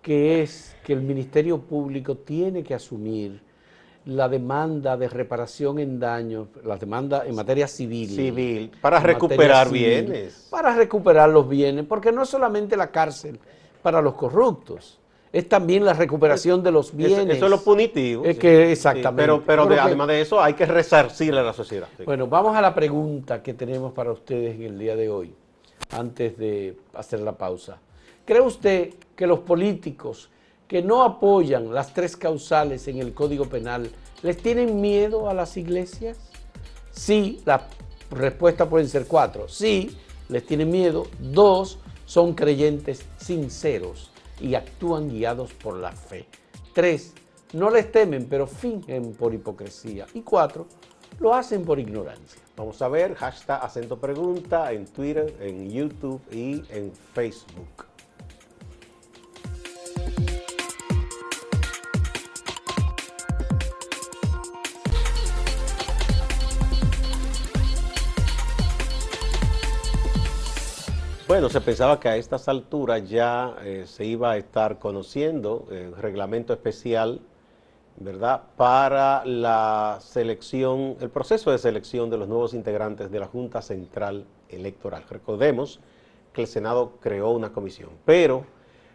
que 0.00 0.42
es 0.42 0.74
que 0.84 0.92
el 0.92 1.02
Ministerio 1.02 1.58
Público 1.58 2.14
tiene 2.16 2.62
que 2.62 2.74
asumir 2.74 3.40
la 4.06 4.28
demanda 4.28 4.96
de 4.96 5.08
reparación 5.08 5.80
en 5.80 5.98
daños, 5.98 6.46
la 6.64 6.76
demanda 6.76 7.26
en 7.26 7.34
materia 7.34 7.66
civil. 7.66 8.08
Civil, 8.08 8.70
para 8.80 9.00
recuperar 9.00 9.66
civil, 9.66 9.82
bienes. 10.06 10.46
Para 10.48 10.74
recuperar 10.76 11.28
los 11.28 11.48
bienes, 11.48 11.84
porque 11.86 12.12
no 12.12 12.22
es 12.22 12.28
solamente 12.28 12.76
la 12.76 12.92
cárcel 12.92 13.40
para 13.86 14.02
los 14.02 14.14
corruptos, 14.14 14.98
es 15.32 15.48
también 15.48 15.84
la 15.84 15.92
recuperación 15.92 16.60
de 16.60 16.72
los 16.72 16.92
bienes. 16.96 17.36
eso 17.36 17.44
es 17.44 17.50
lo 17.52 17.60
punitivo. 17.62 18.24
Es 18.24 18.34
sí. 18.34 18.40
que 18.40 18.66
Sí, 18.66 18.72
exactamente. 18.72 19.22
pero 19.22 19.42
pero 19.46 19.66
de- 19.66 19.78
además 19.78 20.08
de 20.08 20.20
eso, 20.22 20.40
hay 20.42 20.54
que 20.54 20.66
resarcirle 20.66 21.38
a 21.38 21.44
la 21.44 21.52
sociedad. 21.52 21.86
sí. 21.96 22.02
Bueno, 22.04 22.26
vamos 22.26 22.56
a 22.56 22.60
la 22.60 22.74
pregunta 22.74 23.44
que 23.44 23.54
tenemos 23.54 23.92
para 23.92 24.10
ustedes 24.10 24.56
en 24.56 24.62
el 24.64 24.76
día 24.76 24.96
de 24.96 25.08
hoy, 25.08 25.32
antes 25.92 26.36
de 26.36 26.76
hacer 26.94 27.20
la 27.20 27.30
pausa. 27.38 27.78
¿Cree 28.24 28.40
usted 28.40 28.94
que 29.14 29.24
los 29.28 29.38
políticos 29.38 30.30
que 30.66 30.82
no 30.82 31.04
apoyan 31.04 31.72
las 31.72 31.94
tres 31.94 32.16
causales 32.16 32.88
en 32.88 32.98
el 32.98 33.14
Código 33.14 33.44
Penal 33.44 33.88
les 34.24 34.36
tienen 34.38 34.80
miedo 34.80 35.30
a 35.30 35.32
las 35.34 35.56
iglesias? 35.56 36.18
Sí, 36.90 37.40
la 37.44 37.68
respuesta 38.10 38.68
pueden 38.68 38.88
ser 38.88 39.06
cuatro. 39.06 39.46
Sí, 39.46 39.96
les 40.28 40.44
tienen 40.44 40.70
miedo. 40.72 41.04
Dos, 41.20 41.78
son 42.06 42.32
creyentes 42.32 43.04
sinceros 43.18 44.10
y 44.40 44.54
actúan 44.54 45.10
guiados 45.10 45.52
por 45.52 45.76
la 45.76 45.92
fe. 45.92 46.26
Tres, 46.72 47.12
no 47.52 47.70
les 47.70 47.92
temen, 47.92 48.26
pero 48.26 48.46
fingen 48.46 49.12
por 49.12 49.34
hipocresía. 49.34 50.06
Y 50.14 50.22
cuatro, 50.22 50.66
lo 51.20 51.34
hacen 51.34 51.64
por 51.64 51.78
ignorancia. 51.78 52.40
Vamos 52.56 52.80
a 52.80 52.88
ver, 52.88 53.14
hashtag 53.14 53.62
acento 53.62 53.98
pregunta 53.98 54.72
en 54.72 54.86
Twitter, 54.86 55.34
en 55.40 55.70
YouTube 55.70 56.20
y 56.32 56.62
en 56.70 56.92
Facebook. 57.14 57.85
Bueno, 71.36 71.50
se 71.50 71.60
pensaba 71.60 72.00
que 72.00 72.08
a 72.08 72.16
estas 72.16 72.48
alturas 72.48 73.06
ya 73.10 73.56
eh, 73.62 73.84
se 73.86 74.06
iba 74.06 74.30
a 74.30 74.36
estar 74.38 74.78
conociendo 74.78 75.66
el 75.70 75.94
reglamento 75.94 76.54
especial, 76.54 77.20
¿verdad?, 77.98 78.44
para 78.56 79.22
la 79.26 79.98
selección, 80.00 80.96
el 80.98 81.10
proceso 81.10 81.50
de 81.50 81.58
selección 81.58 82.08
de 82.08 82.16
los 82.16 82.26
nuevos 82.26 82.54
integrantes 82.54 83.10
de 83.10 83.20
la 83.20 83.26
Junta 83.26 83.60
Central 83.60 84.24
Electoral. 84.48 85.04
Recordemos 85.10 85.78
que 86.32 86.40
el 86.40 86.46
Senado 86.46 86.92
creó 87.00 87.32
una 87.32 87.52
comisión, 87.52 87.90
pero 88.06 88.46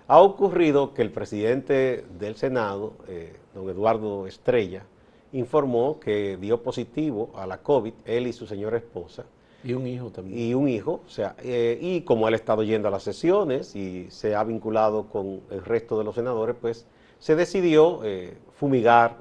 ha 0.07 0.19
ocurrido 0.19 0.95
que 0.95 1.03
el 1.03 1.11
presidente 1.11 2.03
del 2.17 2.37
Senado, 2.37 2.93
eh, 3.07 3.35
don 3.53 3.69
Eduardo 3.69 4.25
Estrella, 4.25 4.83
informó 5.31 5.99
que 5.99 6.37
dio 6.37 6.63
positivo 6.63 7.29
a 7.35 7.45
la 7.45 7.59
COVID, 7.59 7.93
él 8.03 8.25
y 8.25 8.33
su 8.33 8.47
señora 8.47 8.77
esposa, 8.77 9.25
Y 9.63 9.73
un 9.73 9.85
hijo 9.87 10.09
también. 10.09 10.39
y 10.39 10.53
un 10.53 10.67
hijo, 10.67 11.01
o 11.05 11.09
sea, 11.09 11.35
eh, 11.43 11.77
y 11.79 12.01
como 12.01 12.27
él 12.27 12.33
ha 12.33 12.37
estado 12.37 12.63
yendo 12.63 12.87
a 12.87 12.91
las 12.91 13.03
sesiones 13.03 13.75
y 13.75 14.09
se 14.09 14.35
ha 14.35 14.43
vinculado 14.43 15.03
con 15.07 15.41
el 15.51 15.63
resto 15.63 15.97
de 15.97 16.03
los 16.03 16.15
senadores, 16.15 16.55
pues 16.59 16.85
se 17.19 17.35
decidió 17.35 18.01
eh, 18.03 18.35
fumigar 18.57 19.17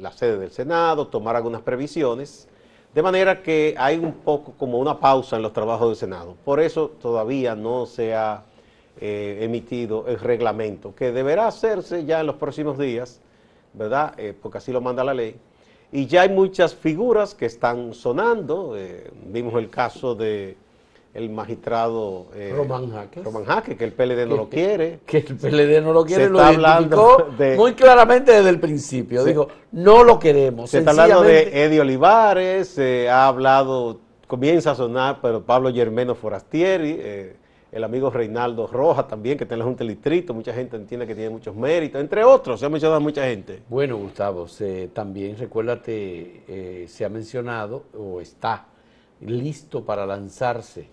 la 0.00 0.12
sede 0.12 0.38
del 0.38 0.50
Senado, 0.50 1.08
tomar 1.08 1.36
algunas 1.36 1.62
previsiones, 1.62 2.48
de 2.94 3.02
manera 3.02 3.42
que 3.42 3.74
hay 3.78 3.96
un 3.96 4.12
poco 4.12 4.52
como 4.52 4.78
una 4.78 4.98
pausa 4.98 5.36
en 5.36 5.42
los 5.42 5.52
trabajos 5.52 5.88
del 5.88 5.96
Senado. 5.96 6.36
Por 6.44 6.60
eso 6.60 6.90
todavía 7.00 7.54
no 7.54 7.86
se 7.86 8.14
ha 8.14 8.42
eh, 9.00 9.38
emitido 9.40 10.06
el 10.08 10.18
reglamento, 10.18 10.94
que 10.94 11.12
deberá 11.12 11.46
hacerse 11.46 12.04
ya 12.04 12.20
en 12.20 12.26
los 12.26 12.36
próximos 12.36 12.78
días, 12.78 13.20
¿verdad? 13.72 14.14
Porque 14.42 14.58
así 14.58 14.72
lo 14.72 14.80
manda 14.82 15.02
la 15.04 15.14
ley. 15.14 15.36
Y 15.90 16.06
ya 16.06 16.22
hay 16.22 16.28
muchas 16.28 16.74
figuras 16.74 17.34
que 17.34 17.46
están 17.46 17.94
sonando. 17.94 18.74
eh, 18.76 19.10
vimos 19.26 19.54
el 19.54 19.70
caso 19.70 20.14
de 20.14 20.56
el 21.14 21.30
magistrado 21.30 22.26
eh, 22.34 22.52
Román 22.54 22.90
Jaques. 22.92 23.24
Román 23.24 23.44
Jaques, 23.44 23.76
que 23.76 23.84
el 23.84 23.92
PLD 23.92 24.26
no 24.28 24.36
lo 24.36 24.48
quiere. 24.50 25.00
Que 25.06 25.18
el 25.18 25.36
PLD 25.36 25.80
no 25.82 25.92
lo 25.92 26.04
quiere, 26.04 26.24
Se 26.24 26.30
lo 26.30 26.38
está 26.38 26.48
hablando 26.48 27.34
de- 27.38 27.56
muy 27.56 27.72
claramente 27.72 28.30
desde 28.32 28.50
el 28.50 28.60
principio. 28.60 29.22
Se- 29.22 29.30
Dijo, 29.30 29.48
no 29.72 30.04
lo 30.04 30.18
queremos. 30.18 30.70
Se 30.70 30.78
está 30.78 30.90
hablando 30.90 31.22
de 31.22 31.64
Eddie 31.64 31.80
Olivares, 31.80 32.68
se 32.68 33.08
ha 33.08 33.26
hablado, 33.26 33.98
comienza 34.26 34.72
a 34.72 34.74
sonar, 34.74 35.18
pero 35.22 35.42
Pablo 35.42 35.72
Germeno 35.72 36.14
Forastieri, 36.14 36.96
eh, 37.00 37.36
el 37.70 37.84
amigo 37.84 38.10
Reinaldo 38.10 38.66
Rojas 38.66 39.08
también, 39.08 39.36
que 39.36 39.44
está 39.44 39.54
en 39.54 39.58
la 39.60 39.64
Junta 39.66 39.84
del 39.84 39.94
Distrito, 39.94 40.32
mucha 40.32 40.52
gente 40.54 40.76
entiende 40.76 41.06
que 41.06 41.14
tiene 41.14 41.30
muchos 41.30 41.54
méritos, 41.54 42.00
entre 42.00 42.24
otros, 42.24 42.60
se 42.60 42.66
ha 42.66 42.68
mencionado 42.68 42.96
a 42.96 43.00
mucha 43.00 43.24
gente. 43.24 43.62
Bueno, 43.68 43.98
Gustavo, 43.98 44.46
también 44.92 45.36
recuérdate, 45.36 46.42
eh, 46.48 46.86
se 46.88 47.04
ha 47.04 47.08
mencionado 47.08 47.84
o 47.96 48.20
está 48.20 48.66
listo 49.20 49.84
para 49.84 50.06
lanzarse 50.06 50.88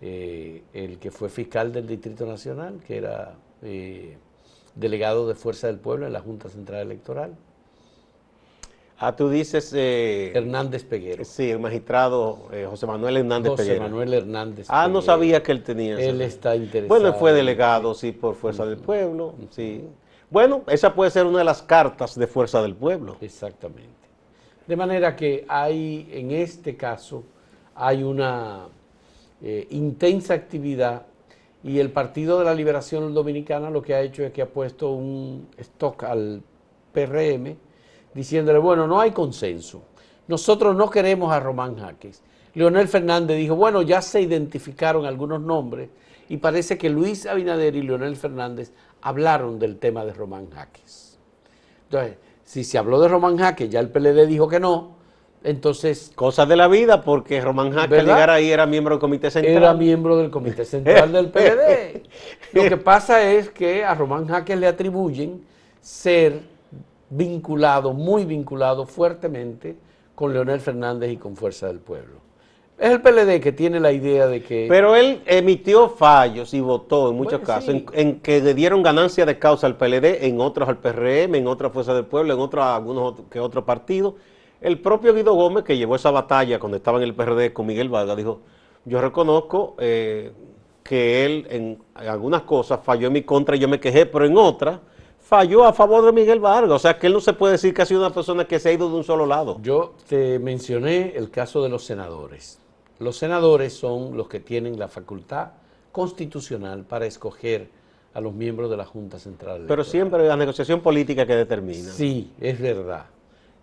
eh, 0.00 0.62
el 0.72 0.98
que 0.98 1.10
fue 1.10 1.28
fiscal 1.28 1.72
del 1.72 1.86
Distrito 1.86 2.26
Nacional, 2.26 2.80
que 2.86 2.98
era 2.98 3.34
eh, 3.62 4.16
delegado 4.74 5.26
de 5.26 5.34
Fuerza 5.34 5.66
del 5.66 5.78
Pueblo 5.78 6.06
en 6.06 6.12
la 6.12 6.20
Junta 6.20 6.48
Central 6.48 6.82
Electoral, 6.82 7.36
Ah, 9.04 9.16
tú 9.16 9.28
dices, 9.28 9.72
eh, 9.74 10.30
Hernández 10.32 10.84
Peguero. 10.84 11.24
sí, 11.24 11.50
el 11.50 11.58
magistrado 11.58 12.38
eh, 12.52 12.66
José 12.70 12.86
Manuel 12.86 13.16
Hernández 13.16 13.50
José 13.50 13.64
Peguera. 13.64 13.82
Manuel 13.82 14.14
Hernández 14.14 14.66
Ah, 14.70 14.82
no 14.86 15.00
Peguero. 15.00 15.02
sabía 15.02 15.42
que 15.42 15.50
él 15.52 15.62
tenía 15.64 15.94
esa- 15.98 16.08
Él 16.08 16.20
está 16.22 16.54
interesado. 16.54 16.88
Bueno, 16.88 17.08
él 17.08 17.14
fue 17.14 17.32
delegado, 17.32 17.94
sí, 17.94 18.12
por 18.12 18.36
Fuerza 18.36 18.64
del 18.64 18.76
Pueblo, 18.78 19.34
sí. 19.50 19.84
Bueno, 20.30 20.62
esa 20.68 20.94
puede 20.94 21.10
ser 21.10 21.26
una 21.26 21.38
de 21.38 21.44
las 21.44 21.62
cartas 21.62 22.16
de 22.16 22.26
Fuerza 22.28 22.62
del 22.62 22.76
Pueblo. 22.76 23.16
Exactamente. 23.20 23.90
De 24.68 24.76
manera 24.76 25.16
que 25.16 25.44
hay, 25.48 26.08
en 26.12 26.30
este 26.30 26.76
caso, 26.76 27.24
hay 27.74 28.04
una 28.04 28.68
eh, 29.42 29.66
intensa 29.70 30.34
actividad 30.34 31.02
y 31.64 31.80
el 31.80 31.90
Partido 31.90 32.38
de 32.38 32.44
la 32.44 32.54
Liberación 32.54 33.12
Dominicana 33.12 33.68
lo 33.70 33.82
que 33.82 33.94
ha 33.96 34.00
hecho 34.00 34.22
es 34.22 34.30
que 34.32 34.42
ha 34.42 34.46
puesto 34.48 34.92
un 34.92 35.48
stock 35.58 36.04
al 36.04 36.40
PRM 36.92 37.56
diciéndole, 38.14 38.58
bueno, 38.58 38.86
no 38.86 39.00
hay 39.00 39.10
consenso. 39.12 39.82
Nosotros 40.28 40.76
no 40.76 40.90
queremos 40.90 41.32
a 41.32 41.40
Román 41.40 41.76
Jaques. 41.76 42.22
Leonel 42.54 42.88
Fernández 42.88 43.36
dijo, 43.36 43.56
bueno, 43.56 43.82
ya 43.82 44.02
se 44.02 44.20
identificaron 44.20 45.06
algunos 45.06 45.40
nombres 45.40 45.88
y 46.28 46.36
parece 46.36 46.78
que 46.78 46.90
Luis 46.90 47.26
Abinader 47.26 47.76
y 47.76 47.82
Leonel 47.82 48.16
Fernández 48.16 48.72
hablaron 49.00 49.58
del 49.58 49.78
tema 49.78 50.04
de 50.04 50.12
Román 50.12 50.50
Jaques. 50.50 51.18
Entonces, 51.84 52.16
si 52.44 52.64
se 52.64 52.78
habló 52.78 53.00
de 53.00 53.08
Román 53.08 53.36
Jaques, 53.38 53.70
ya 53.70 53.80
el 53.80 53.88
PLD 53.88 54.26
dijo 54.26 54.48
que 54.48 54.60
no, 54.60 54.96
entonces 55.44 56.12
Cosas 56.14 56.48
de 56.48 56.56
la 56.56 56.68
vida, 56.68 57.02
porque 57.02 57.40
Román 57.40 57.72
Jaques 57.72 57.98
al 57.98 58.06
llegar 58.06 58.30
ahí 58.30 58.50
era 58.50 58.66
miembro 58.66 58.94
del 58.94 59.00
Comité 59.00 59.30
Central. 59.30 59.56
era 59.56 59.74
miembro 59.74 60.16
del 60.16 60.30
Comité 60.30 60.64
Central 60.64 61.12
del 61.12 61.30
PLD. 61.30 62.02
Lo 62.52 62.62
que 62.62 62.76
pasa 62.76 63.22
es 63.22 63.50
que 63.50 63.84
a 63.84 63.94
Román 63.94 64.26
Jaques 64.28 64.56
le 64.58 64.66
atribuyen 64.66 65.44
ser 65.80 66.51
vinculado, 67.12 67.92
muy 67.92 68.24
vinculado 68.24 68.86
fuertemente 68.86 69.76
con 70.14 70.32
Leonel 70.32 70.60
Fernández 70.60 71.12
y 71.12 71.16
con 71.16 71.36
Fuerza 71.36 71.66
del 71.66 71.78
Pueblo. 71.78 72.20
Es 72.78 72.90
el 72.90 73.00
PLD 73.00 73.40
que 73.40 73.52
tiene 73.52 73.78
la 73.78 73.92
idea 73.92 74.26
de 74.26 74.42
que... 74.42 74.66
Pero 74.68 74.96
él 74.96 75.22
emitió 75.26 75.88
fallos 75.90 76.52
y 76.54 76.60
votó 76.60 77.10
en 77.10 77.16
muchos 77.16 77.40
Bueno, 77.40 77.46
casos 77.46 77.74
sí. 77.74 77.86
en, 77.92 78.08
en 78.08 78.20
que 78.20 78.40
le 78.40 78.54
dieron 78.54 78.82
ganancia 78.82 79.24
de 79.24 79.38
causa 79.38 79.66
al 79.66 79.76
PLD, 79.76 80.24
en 80.24 80.40
otros 80.40 80.68
al 80.68 80.78
PRM, 80.78 81.34
en 81.34 81.46
otras 81.46 81.70
Fuerzas 81.72 81.94
del 81.94 82.06
Pueblo, 82.06 82.34
en 82.34 82.40
otros 82.40 82.64
a 82.64 82.74
algunos 82.76 83.14
que 83.30 83.38
otros 83.38 83.64
partidos. 83.64 84.14
El 84.60 84.80
propio 84.80 85.14
Guido 85.14 85.34
Gómez, 85.34 85.64
que 85.64 85.76
llevó 85.76 85.96
esa 85.96 86.10
batalla 86.10 86.58
cuando 86.58 86.76
estaba 86.78 86.98
en 86.98 87.04
el 87.04 87.14
PRD 87.14 87.52
con 87.52 87.66
Miguel 87.66 87.88
Vargas, 87.88 88.16
dijo, 88.16 88.40
yo 88.84 89.00
reconozco 89.00 89.76
eh, 89.78 90.32
que 90.82 91.24
él 91.24 91.46
en, 91.50 91.78
en 92.00 92.08
algunas 92.08 92.42
cosas 92.42 92.80
falló 92.82 93.08
en 93.08 93.12
mi 93.12 93.22
contra 93.22 93.54
y 93.54 93.60
yo 93.60 93.68
me 93.68 93.78
quejé, 93.78 94.06
pero 94.06 94.24
en 94.24 94.36
otras 94.36 94.80
falló 95.32 95.64
a 95.64 95.72
favor 95.72 96.04
de 96.04 96.12
Miguel 96.12 96.40
Vargas. 96.40 96.72
O 96.72 96.78
sea, 96.78 96.98
que 96.98 97.06
él 97.06 97.14
no 97.14 97.20
se 97.22 97.32
puede 97.32 97.52
decir 97.52 97.72
que 97.72 97.80
ha 97.80 97.86
sido 97.86 98.00
una 98.00 98.12
persona 98.12 98.44
que 98.46 98.60
se 98.60 98.68
ha 98.68 98.72
ido 98.72 98.90
de 98.90 98.96
un 98.96 99.02
solo 99.02 99.24
lado. 99.24 99.58
Yo 99.62 99.94
te 100.06 100.38
mencioné 100.38 101.14
el 101.16 101.30
caso 101.30 101.62
de 101.62 101.70
los 101.70 101.86
senadores. 101.86 102.58
Los 102.98 103.16
senadores 103.16 103.72
son 103.72 104.14
los 104.14 104.28
que 104.28 104.40
tienen 104.40 104.78
la 104.78 104.88
facultad 104.88 105.52
constitucional 105.90 106.84
para 106.84 107.06
escoger 107.06 107.70
a 108.12 108.20
los 108.20 108.34
miembros 108.34 108.68
de 108.68 108.76
la 108.76 108.84
Junta 108.84 109.18
Central. 109.18 109.64
Pero 109.68 109.84
siempre 109.84 110.28
la 110.28 110.36
negociación 110.36 110.82
política 110.82 111.24
que 111.24 111.34
determina. 111.34 111.90
Sí, 111.92 112.30
es 112.38 112.60
verdad. 112.60 113.06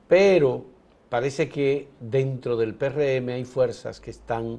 Pero 0.08 0.66
parece 1.08 1.50
que 1.50 1.88
dentro 2.00 2.58
del 2.58 2.74
PRM 2.74 3.30
hay 3.30 3.46
fuerzas 3.46 4.00
que 4.00 4.10
están, 4.10 4.58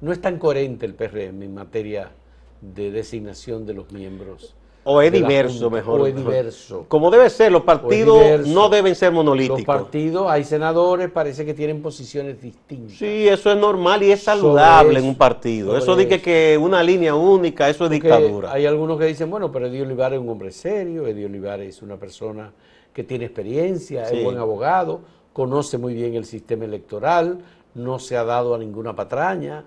no 0.00 0.12
es 0.12 0.20
tan 0.20 0.38
coherente 0.38 0.86
el 0.86 0.94
PRM 0.94 1.42
en 1.42 1.54
materia 1.54 2.12
de 2.60 2.92
designación 2.92 3.66
de 3.66 3.74
los 3.74 3.90
miembros. 3.90 4.54
O 4.84 5.00
es 5.00 5.12
diverso, 5.12 5.64
Junta, 5.70 5.76
mejor. 5.76 6.00
O 6.00 6.06
es 6.08 6.16
diverso. 6.16 6.86
Como 6.88 7.10
debe 7.10 7.30
ser, 7.30 7.52
los 7.52 7.62
partidos 7.62 8.46
no 8.48 8.68
deben 8.68 8.96
ser 8.96 9.12
Los 9.12 9.24
monolíticos. 9.24 9.62
partidos, 9.64 10.28
hay 10.28 10.42
senadores, 10.42 11.08
parece 11.10 11.44
que 11.46 11.54
tienen 11.54 11.80
posiciones 11.80 12.40
distintas. 12.42 12.96
Sí, 12.98 13.28
eso 13.28 13.52
es 13.52 13.56
normal 13.58 14.02
y 14.02 14.10
es 14.10 14.24
saludable 14.24 14.98
en 14.98 15.04
un 15.06 15.14
partido. 15.14 15.76
Eso 15.76 15.94
dice 15.94 16.16
eso. 16.16 16.24
que 16.24 16.58
una 16.60 16.82
línea 16.82 17.14
única, 17.14 17.68
eso 17.68 17.84
es 17.84 17.90
Porque 17.90 18.08
dictadura. 18.08 18.52
Hay 18.52 18.66
algunos 18.66 18.98
que 18.98 19.06
dicen, 19.06 19.30
bueno, 19.30 19.52
pero 19.52 19.68
Eddie 19.68 19.82
Olivares 19.82 20.18
es 20.18 20.22
un 20.24 20.30
hombre 20.30 20.50
serio, 20.50 21.06
Eddie 21.06 21.26
Olivares 21.26 21.76
es 21.76 21.82
una 21.82 21.96
persona 21.96 22.52
que 22.92 23.04
tiene 23.04 23.24
experiencia, 23.26 24.04
Sí. 24.06 24.16
es 24.16 24.24
buen 24.24 24.36
abogado, 24.38 25.00
conoce 25.32 25.78
muy 25.78 25.94
bien 25.94 26.14
el 26.14 26.24
sistema 26.24 26.64
electoral, 26.64 27.38
no 27.74 28.00
se 28.00 28.16
ha 28.16 28.24
dado 28.24 28.52
a 28.54 28.58
ninguna 28.58 28.96
patraña, 28.96 29.64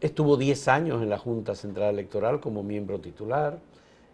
estuvo 0.00 0.36
10 0.36 0.68
años 0.68 1.02
en 1.02 1.08
la 1.08 1.16
Junta 1.18 1.54
Central 1.54 1.94
Electoral 1.94 2.38
como 2.38 2.62
miembro 2.62 3.00
titular. 3.00 3.58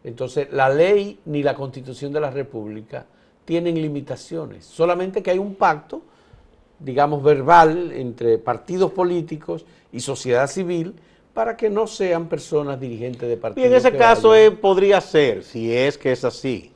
Entonces, 0.05 0.49
la 0.52 0.69
ley 0.69 1.19
ni 1.26 1.43
la 1.43 1.55
constitución 1.55 2.12
de 2.12 2.21
la 2.21 2.31
República 2.31 3.07
tienen 3.45 3.75
limitaciones, 3.81 4.64
solamente 4.64 5.23
que 5.23 5.31
hay 5.31 5.38
un 5.38 5.55
pacto, 5.55 6.02
digamos, 6.78 7.23
verbal 7.23 7.93
entre 7.93 8.38
partidos 8.38 8.93
políticos 8.93 9.64
y 9.93 10.00
sociedad 10.00 10.47
civil 10.49 10.95
para 11.35 11.57
que 11.57 11.71
no 11.71 11.87
sean 11.87 12.28
personas 12.28 12.81
dirigentes 12.81 13.28
de 13.28 13.37
partidos. 13.37 13.64
Y 13.64 13.71
en 13.71 13.76
ese 13.76 13.93
caso 13.97 14.31
vayan- 14.31 14.52
eh, 14.52 14.57
podría 14.57 15.00
ser, 15.00 15.43
si 15.45 15.73
es 15.75 15.97
que 15.99 16.12
es 16.12 16.25
así, 16.25 16.73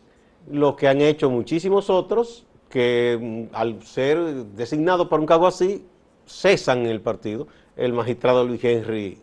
lo 0.50 0.74
que 0.76 0.88
han 0.88 1.00
hecho 1.00 1.30
muchísimos 1.30 1.90
otros, 1.90 2.44
que 2.68 3.18
mm, 3.20 3.54
al 3.54 3.82
ser 3.84 4.18
designados 4.56 5.08
para 5.08 5.20
un 5.20 5.26
cargo 5.26 5.46
así, 5.46 5.84
cesan 6.26 6.80
en 6.80 6.86
el 6.86 7.00
partido. 7.00 7.46
El 7.76 7.92
magistrado 7.92 8.44
Luis 8.44 8.62
Henry 8.64 9.18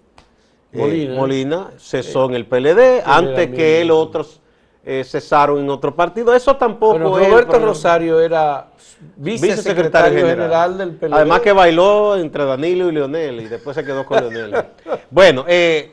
eh, 0.72 0.78
Molina. 0.78 1.16
Molina, 1.16 1.70
cesó 1.78 2.26
en 2.26 2.36
el 2.36 2.46
PLD, 2.46 3.02
antes 3.06 3.50
que 3.50 3.82
él 3.82 3.92
otros 3.92 4.40
eh, 4.86 5.04
cesaron 5.04 5.60
en 5.60 5.70
otro 5.70 5.96
partido. 5.96 6.34
Eso 6.34 6.56
tampoco 6.56 6.98
Bueno, 6.98 7.20
es, 7.20 7.30
Roberto 7.30 7.60
Rosario 7.60 8.20
era 8.20 8.68
vicesecretario 9.16 10.26
general, 10.26 10.78
del 10.78 10.96
PLD. 10.96 11.14
Además 11.14 11.42
que 11.42 11.52
bailó 11.52 12.16
entre 12.18 12.46
Danilo 12.46 12.90
y 12.90 12.94
Leonel 12.94 13.42
y 13.42 13.48
después 13.48 13.76
se 13.76 13.84
quedó 13.84 14.06
con 14.06 14.18
Leonel. 14.20 14.66
bueno, 15.12 15.46
eh, 15.48 15.92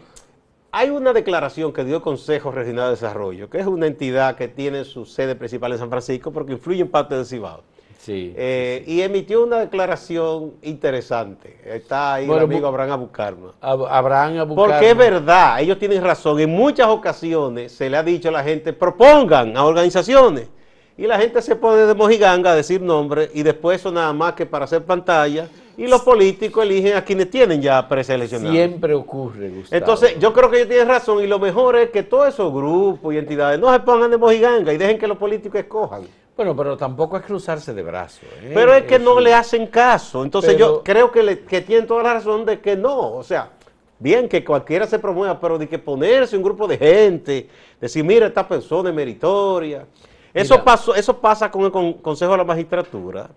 hay 0.72 0.90
una 0.90 1.12
declaración 1.12 1.72
que 1.72 1.84
dio 1.84 1.96
el 1.96 2.02
Consejo 2.02 2.50
Regional 2.50 2.86
de 2.86 2.90
Desarrollo, 2.90 3.48
que 3.48 3.58
es 3.58 3.66
una 3.66 3.86
entidad 3.86 4.36
que 4.36 4.48
tiene 4.48 4.84
su 4.84 5.04
sede 5.04 5.34
principal 5.34 5.72
en 5.72 5.78
San 5.78 5.88
Francisco 5.88 6.30
porque 6.32 6.52
influye 6.52 6.82
en 6.82 6.90
parte 6.90 7.14
del 7.14 7.24
Cibao. 7.24 7.62
Sí. 8.06 8.32
Eh, 8.36 8.84
Y 8.86 9.00
emitió 9.00 9.42
una 9.42 9.58
declaración 9.58 10.52
interesante. 10.62 11.58
Está 11.64 12.14
ahí 12.14 12.26
Bueno, 12.26 12.44
el 12.44 12.50
amigo 12.52 12.68
Abraham 12.68 12.92
Abucarma. 12.92 13.48
Ab- 13.60 13.88
Abraham 13.90 14.38
Abucarma. 14.38 14.74
Porque 14.74 14.90
es 14.90 14.96
verdad, 14.96 15.60
ellos 15.60 15.76
tienen 15.76 16.04
razón. 16.04 16.38
En 16.38 16.50
muchas 16.50 16.86
ocasiones 16.86 17.72
se 17.72 17.90
le 17.90 17.96
ha 17.96 18.04
dicho 18.04 18.28
a 18.28 18.32
la 18.32 18.44
gente, 18.44 18.72
propongan 18.72 19.56
a 19.56 19.64
organizaciones. 19.64 20.48
Y 20.96 21.06
la 21.08 21.18
gente 21.18 21.42
se 21.42 21.56
pone 21.56 21.78
de 21.84 21.94
mojiganga 21.94 22.52
a 22.52 22.54
decir 22.54 22.80
nombres 22.80 23.28
y 23.34 23.42
después 23.42 23.80
eso 23.80 23.90
nada 23.90 24.12
más 24.12 24.34
que 24.34 24.46
para 24.46 24.66
hacer 24.66 24.84
pantalla. 24.84 25.48
Y 25.78 25.86
los 25.88 26.02
políticos 26.02 26.64
eligen 26.64 26.96
a 26.96 27.04
quienes 27.04 27.30
tienen 27.30 27.60
ya 27.60 27.86
preseleccionados. 27.86 28.52
Siempre 28.54 28.94
ocurre, 28.94 29.50
Gustavo. 29.50 29.78
Entonces, 29.78 30.18
yo 30.18 30.32
creo 30.32 30.50
que 30.50 30.56
ellos 30.56 30.68
tienen 30.68 30.88
razón 30.88 31.22
y 31.22 31.26
lo 31.26 31.38
mejor 31.38 31.76
es 31.76 31.90
que 31.90 32.02
todos 32.02 32.28
esos 32.28 32.52
grupos 32.52 33.12
y 33.14 33.18
entidades 33.18 33.60
no 33.60 33.70
se 33.72 33.80
pongan 33.80 34.10
de 34.10 34.16
mojiganga 34.16 34.72
y 34.72 34.78
dejen 34.78 34.98
que 34.98 35.06
los 35.06 35.18
políticos 35.18 35.60
escojan. 35.60 36.02
Bueno, 36.36 36.54
pero 36.56 36.76
tampoco 36.76 37.16
es 37.16 37.22
cruzarse 37.24 37.72
de 37.74 37.82
brazos. 37.82 38.24
¿eh? 38.42 38.52
Pero 38.54 38.74
es 38.74 38.84
que 38.84 38.98
no 38.98 39.20
le 39.20 39.32
hacen 39.34 39.66
caso. 39.66 40.22
Entonces 40.22 40.54
Pero- 40.54 40.66
yo 40.76 40.82
creo 40.82 41.10
que, 41.10 41.22
le- 41.22 41.40
que 41.40 41.60
tienen 41.62 41.86
toda 41.86 42.02
la 42.02 42.14
razón 42.14 42.44
de 42.46 42.60
que 42.60 42.76
no. 42.76 43.12
O 43.14 43.22
sea, 43.22 43.50
bien 43.98 44.28
que 44.28 44.44
cualquiera 44.44 44.86
se 44.86 44.98
promueva, 44.98 45.38
pero 45.40 45.58
de 45.58 45.68
que 45.68 45.78
ponerse 45.78 46.36
un 46.36 46.42
grupo 46.42 46.66
de 46.66 46.76
gente, 46.78 47.48
decir, 47.80 48.04
mira, 48.04 48.26
esta 48.26 48.46
persona 48.46 48.90
es 48.90 48.94
meritoria. 48.94 49.86
Eso, 50.34 50.62
pasó, 50.62 50.94
eso 50.94 51.16
pasa 51.18 51.50
con 51.50 51.62
el 51.64 51.70
con- 51.70 51.94
Consejo 51.94 52.32
de 52.32 52.38
la 52.38 52.44
Magistratura, 52.44 53.30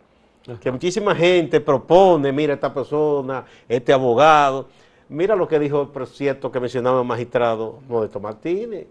que 0.58 0.72
muchísima 0.72 1.16
gente 1.16 1.62
propone, 1.62 2.32
mira, 2.32 2.54
esta 2.54 2.74
persona, 2.74 3.46
este 3.68 3.94
abogado. 3.94 4.68
Mira 5.10 5.36
lo 5.36 5.48
que 5.48 5.60
dijo, 5.60 5.92
por 5.92 6.08
cierto, 6.08 6.52
que 6.52 6.60
mencionaba 6.60 7.02
el 7.02 7.08
magistrado 7.08 7.80
Modesto 7.88 8.20
Martínez. 8.20 8.88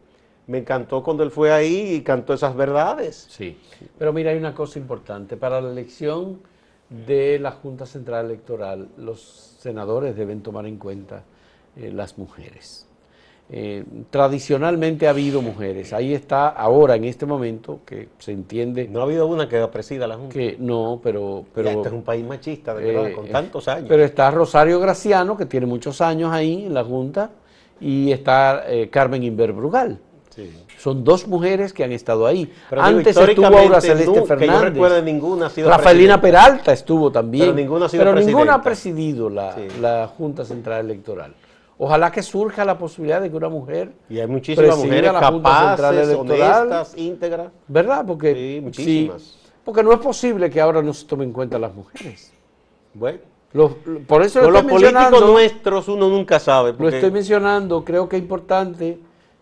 Me 0.46 0.58
encantó 0.58 1.02
cuando 1.02 1.22
él 1.22 1.30
fue 1.30 1.52
ahí 1.52 1.94
y 1.94 2.00
cantó 2.02 2.32
esas 2.32 2.56
verdades. 2.56 3.26
Sí, 3.28 3.58
pero 3.98 4.12
mira, 4.12 4.30
hay 4.30 4.38
una 4.38 4.54
cosa 4.54 4.78
importante. 4.78 5.36
Para 5.36 5.60
la 5.60 5.70
elección 5.70 6.40
de 6.88 7.38
la 7.38 7.52
Junta 7.52 7.84
Central 7.86 8.26
Electoral, 8.26 8.88
los 8.96 9.20
senadores 9.58 10.16
deben 10.16 10.42
tomar 10.42 10.66
en 10.66 10.78
cuenta 10.78 11.22
eh, 11.76 11.92
las 11.92 12.16
mujeres. 12.16 12.87
Eh, 13.50 13.82
tradicionalmente 14.10 15.06
ha 15.06 15.10
habido 15.10 15.40
mujeres. 15.40 15.94
Ahí 15.94 16.12
está 16.12 16.48
ahora, 16.48 16.96
en 16.96 17.04
este 17.04 17.24
momento, 17.24 17.80
que 17.86 18.08
se 18.18 18.32
entiende 18.32 18.86
No 18.88 19.00
ha 19.00 19.04
habido 19.04 19.26
una 19.26 19.48
que 19.48 19.66
presida 19.68 20.06
la 20.06 20.16
Junta. 20.16 20.34
que 20.34 20.56
no, 20.58 21.00
pero... 21.02 21.44
Pero 21.54 21.70
este 21.70 21.88
es 21.88 21.94
un 21.94 22.02
país 22.02 22.26
machista, 22.26 22.74
de 22.74 22.84
verdad, 22.84 23.08
eh, 23.08 23.12
con 23.14 23.26
tantos 23.28 23.66
años. 23.68 23.86
Pero 23.88 24.04
está 24.04 24.30
Rosario 24.30 24.78
Graciano, 24.80 25.34
que 25.36 25.46
tiene 25.46 25.64
muchos 25.64 26.00
años 26.02 26.30
ahí 26.30 26.66
en 26.66 26.74
la 26.74 26.84
Junta, 26.84 27.30
y 27.80 28.12
está 28.12 28.64
eh, 28.66 28.90
Carmen 28.90 29.22
Inver 29.22 29.52
Brugal. 29.54 29.98
Sí. 30.28 30.52
Son 30.76 31.02
dos 31.02 31.26
mujeres 31.26 31.72
que 31.72 31.82
han 31.82 31.92
estado 31.92 32.26
ahí. 32.26 32.52
Pero 32.68 32.82
Antes 32.82 33.16
estuvo 33.16 33.46
Aura 33.46 33.80
Celeste 33.80 34.06
nu- 34.06 34.12
que 34.12 34.20
yo 34.20 34.26
Fernández. 34.26 34.72
recuerde, 34.74 35.02
ninguna 35.02 35.46
ha 35.46 35.50
sido 35.50 35.68
Rafaelina 35.70 36.20
presidenta. 36.20 36.46
Peralta 36.50 36.72
estuvo 36.74 37.10
también. 37.10 37.46
Pero 37.46 37.56
ninguna 37.56 37.86
ha 37.86 37.88
sido 37.88 38.04
Pero 38.04 38.14
ninguna 38.20 38.54
ha 38.54 38.62
presidido 38.62 39.28
la, 39.30 39.54
Sí. 39.54 39.62
la 39.80 40.06
Junta 40.06 40.44
Central 40.44 40.84
Electoral. 40.84 41.34
Ojalá 41.80 42.10
que 42.10 42.22
surja 42.24 42.64
la 42.64 42.76
posibilidad 42.76 43.20
de 43.20 43.30
que 43.30 43.36
una 43.36 43.48
mujer, 43.48 43.92
Y 44.10 44.18
hay 44.18 44.26
muchísimas 44.26 44.76
mujeres 44.76 45.12
la 45.12 45.28
Junta 45.30 45.50
Central 45.50 45.76
capaces, 45.76 46.08
Electoral. 46.08 46.66
honestas, 46.66 46.98
íntegras. 46.98 47.52
¿verdad? 47.68 48.04
Porque 48.04 48.34
Sí, 48.34 48.60
muchísimas. 48.60 49.38
porque 49.64 49.82
no 49.84 49.92
es 49.92 49.98
posible 50.00 50.50
que 50.50 50.60
ahora 50.60 50.82
no 50.82 50.92
se 50.92 51.06
tomen 51.06 51.28
en 51.28 51.32
cuenta 51.32 51.56
las 51.58 51.72
mujeres. 51.72 52.32
Bueno, 52.94 53.18
Los- 53.52 53.72
por 54.08 54.22
eso 54.22 54.40
lo 54.40 54.50
los 54.50 54.62
estoy 54.62 54.72
políticos 54.72 55.30
nuestros 55.30 55.88
uno 55.88 56.08
nunca 56.08 56.40
sabe. 56.40 56.74
Lo 56.76 56.88
estoy 56.88 57.10
mencionando, 57.12 57.84
creo 57.84 58.08
que 58.08 58.16
es 58.16 58.22
importante 58.22 58.98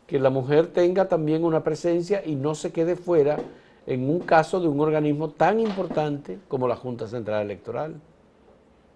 que 0.07 0.19
la 0.21 0.29
mujer 0.31 0.67
tenga 0.69 1.09
también 1.09 1.43
una 1.43 1.65
presencia 1.65 2.23
y 2.25 2.35
no 2.37 2.55
se 2.55 2.71
quede 2.71 2.97
fuera 2.97 3.39
en 3.87 4.11
un 4.11 4.21
caso 4.21 4.61
de 4.61 4.69
un 4.69 4.79
organismo 4.81 5.31
tan 5.31 5.59
importante 5.59 6.39
como 6.49 6.69
la 6.69 6.77
Junta 6.77 7.09
Central 7.09 7.43
Electoral. 7.43 7.95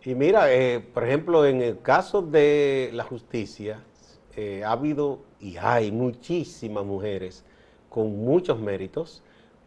Y 0.05 0.15
mira, 0.15 0.53
eh, 0.53 0.81
por 0.81 1.05
ejemplo, 1.05 1.45
en 1.45 1.61
el 1.61 1.81
caso 1.81 2.23
de 2.23 2.91
la 2.95 3.05
justicia, 3.05 3.83
eh, 4.37 4.63
ha 4.65 4.73
habido 4.73 5.19
y 5.41 5.57
hay 5.59 5.93
muchísimas 5.93 6.85
mujeres 6.85 7.45
con 7.91 8.17
muchos 8.25 8.59
méritos, 8.59 9.23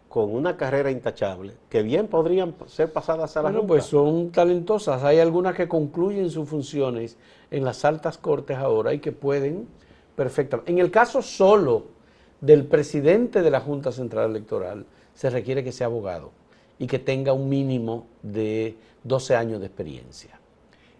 con 0.09 0.33
una 0.33 0.57
carrera 0.57 0.89
intachable, 0.91 1.53
que 1.69 1.83
bien 1.83 2.07
podrían 2.07 2.55
ser 2.67 2.91
pasadas 2.91 3.35
a 3.35 3.41
la 3.41 3.49
Bueno, 3.49 3.59
Junta. 3.59 3.73
pues 3.73 3.85
son 3.85 4.31
talentosas. 4.31 5.03
Hay 5.03 5.19
algunas 5.19 5.55
que 5.55 5.67
concluyen 5.67 6.29
sus 6.29 6.47
funciones 6.47 7.17
en 7.51 7.65
las 7.65 7.83
altas 7.85 8.17
cortes 8.17 8.57
ahora 8.57 8.93
y 8.93 8.99
que 8.99 9.11
pueden 9.11 9.67
perfectamente. 10.15 10.71
En 10.71 10.79
el 10.79 10.89
caso 10.91 11.21
solo 11.21 11.85
del 12.41 12.65
presidente 12.65 13.41
de 13.41 13.51
la 13.51 13.59
Junta 13.59 13.91
Central 13.91 14.29
Electoral, 14.31 14.85
se 15.13 15.29
requiere 15.29 15.63
que 15.63 15.71
sea 15.71 15.87
abogado 15.87 16.31
y 16.79 16.87
que 16.87 16.99
tenga 16.99 17.33
un 17.33 17.49
mínimo 17.49 18.07
de 18.21 18.75
12 19.03 19.35
años 19.35 19.59
de 19.59 19.67
experiencia. 19.67 20.39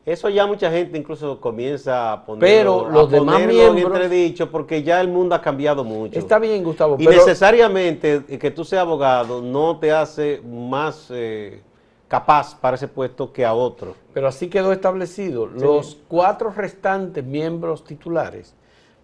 Eso 0.05 0.27
ya 0.27 0.45
mucha 0.45 0.69
gente 0.69 0.97
incluso 0.97 1.39
comienza 1.39 2.11
a 2.11 2.25
poner 2.25 2.41
Pero 2.41 2.89
los 2.89 3.09
demás 3.09 3.39
en 3.41 3.47
miembros- 3.47 3.85
entredicho 4.01 4.51
porque 4.51 4.83
ya 4.83 4.99
el 4.99 5.07
mundo 5.07 5.33
ha 5.33 5.41
cambiado 5.41 5.85
mucho. 5.85 6.19
Está 6.19 6.39
bien, 6.39 6.61
Gustavo, 6.61 6.97
Y 6.99 7.05
pero 7.05 7.19
necesariamente 7.19 8.21
eh, 8.27 8.37
que 8.37 8.51
tú 8.51 8.65
seas 8.65 8.81
abogado 8.81 9.41
no 9.41 9.79
te 9.79 9.93
hace 9.93 10.41
más 10.41 11.07
eh, 11.09 11.61
capaz 12.09 12.53
para 12.59 12.75
ese 12.75 12.89
puesto 12.89 13.31
que 13.31 13.45
a 13.45 13.53
otro. 13.53 13.95
Pero 14.13 14.27
así 14.27 14.49
quedó 14.49 14.73
establecido. 14.73 15.45
Los 15.45 15.97
cuatro 16.09 16.51
restantes 16.51 17.23
miembros 17.23 17.85
titulares 17.85 18.53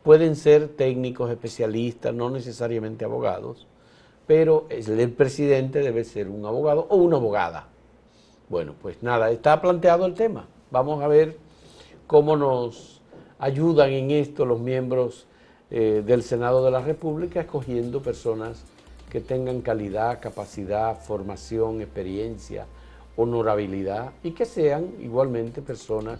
pueden 0.03 0.35
ser 0.35 0.67
técnicos, 0.67 1.29
especialistas, 1.31 2.13
no 2.13 2.29
necesariamente 2.29 3.05
abogados, 3.05 3.67
pero 4.29 4.67
el 4.69 5.11
presidente 5.13 5.79
debe 5.79 6.03
ser 6.03 6.27
un 6.27 6.45
abogado 6.45 6.85
o 6.91 6.97
una 6.97 7.15
abogada. 7.17 7.65
Bueno, 8.47 8.75
pues 8.79 9.01
nada, 9.01 9.31
está 9.31 9.59
planteado 9.59 10.05
el 10.05 10.13
tema. 10.13 10.45
Vamos 10.69 11.01
a 11.01 11.07
ver 11.07 11.35
cómo 12.05 12.37
nos 12.37 13.01
ayudan 13.39 13.89
en 13.89 14.11
esto 14.11 14.45
los 14.45 14.59
miembros 14.59 15.25
eh, 15.71 16.03
del 16.05 16.21
Senado 16.21 16.63
de 16.63 16.69
la 16.69 16.79
República, 16.79 17.41
escogiendo 17.41 18.03
personas 18.03 18.65
que 19.09 19.19
tengan 19.19 19.61
calidad, 19.61 20.19
capacidad, 20.21 20.95
formación, 20.95 21.81
experiencia, 21.81 22.67
honorabilidad 23.15 24.11
y 24.21 24.33
que 24.33 24.45
sean 24.45 24.93
igualmente 24.99 25.63
personas 25.63 26.19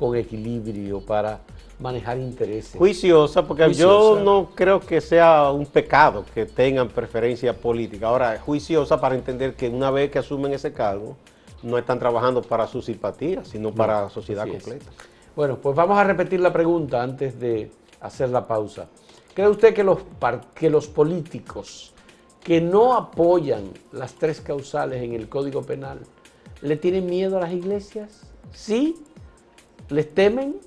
con 0.00 0.16
equilibrio 0.16 1.02
para 1.02 1.40
manejar 1.78 2.16
intereses. 2.16 2.74
Juiciosa, 2.78 3.46
porque 3.46 3.66
Juiciosa. 3.66 4.18
yo 4.18 4.24
no 4.24 4.48
creo 4.54 4.80
que 4.80 4.98
sea 5.02 5.52
un 5.52 5.66
pecado 5.66 6.24
que 6.32 6.46
tengan 6.46 6.88
preferencia 6.88 7.54
política. 7.54 8.08
Ahora, 8.08 8.40
juiciosa 8.40 8.98
para 8.98 9.14
entender 9.14 9.54
que 9.54 9.68
una 9.68 9.90
vez 9.90 10.10
que 10.10 10.18
asumen 10.18 10.54
ese 10.54 10.72
cargo, 10.72 11.16
no 11.62 11.76
están 11.76 11.98
trabajando 11.98 12.40
para 12.40 12.66
su 12.66 12.80
simpatía, 12.80 13.44
sino 13.44 13.74
para 13.74 14.00
la 14.04 14.08
sociedad 14.08 14.48
es. 14.48 14.62
completa. 14.62 14.90
Bueno, 15.36 15.58
pues 15.58 15.76
vamos 15.76 15.98
a 15.98 16.04
repetir 16.04 16.40
la 16.40 16.50
pregunta 16.50 17.02
antes 17.02 17.38
de 17.38 17.70
hacer 18.00 18.30
la 18.30 18.46
pausa. 18.46 18.88
¿Cree 19.34 19.48
usted 19.48 19.74
que 19.74 19.84
los, 19.84 19.98
que 20.54 20.70
los 20.70 20.88
políticos 20.88 21.92
que 22.42 22.62
no 22.62 22.94
apoyan 22.94 23.64
las 23.92 24.14
tres 24.14 24.40
causales 24.40 25.02
en 25.02 25.12
el 25.12 25.28
Código 25.28 25.62
Penal 25.62 25.98
le 26.62 26.76
tienen 26.76 27.04
miedo 27.04 27.36
a 27.36 27.40
las 27.40 27.52
iglesias? 27.52 28.22
¿Sí? 28.54 28.96
¿Les 29.90 30.14
temen? 30.14 30.60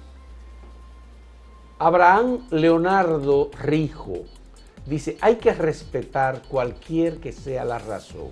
Abraham 1.78 2.46
Leonardo 2.50 3.50
Rijo 3.60 4.24
dice, 4.86 5.16
hay 5.20 5.36
que 5.36 5.52
respetar 5.52 6.42
cualquier 6.48 7.18
que 7.18 7.32
sea 7.32 7.64
la 7.64 7.78
razón, 7.78 8.30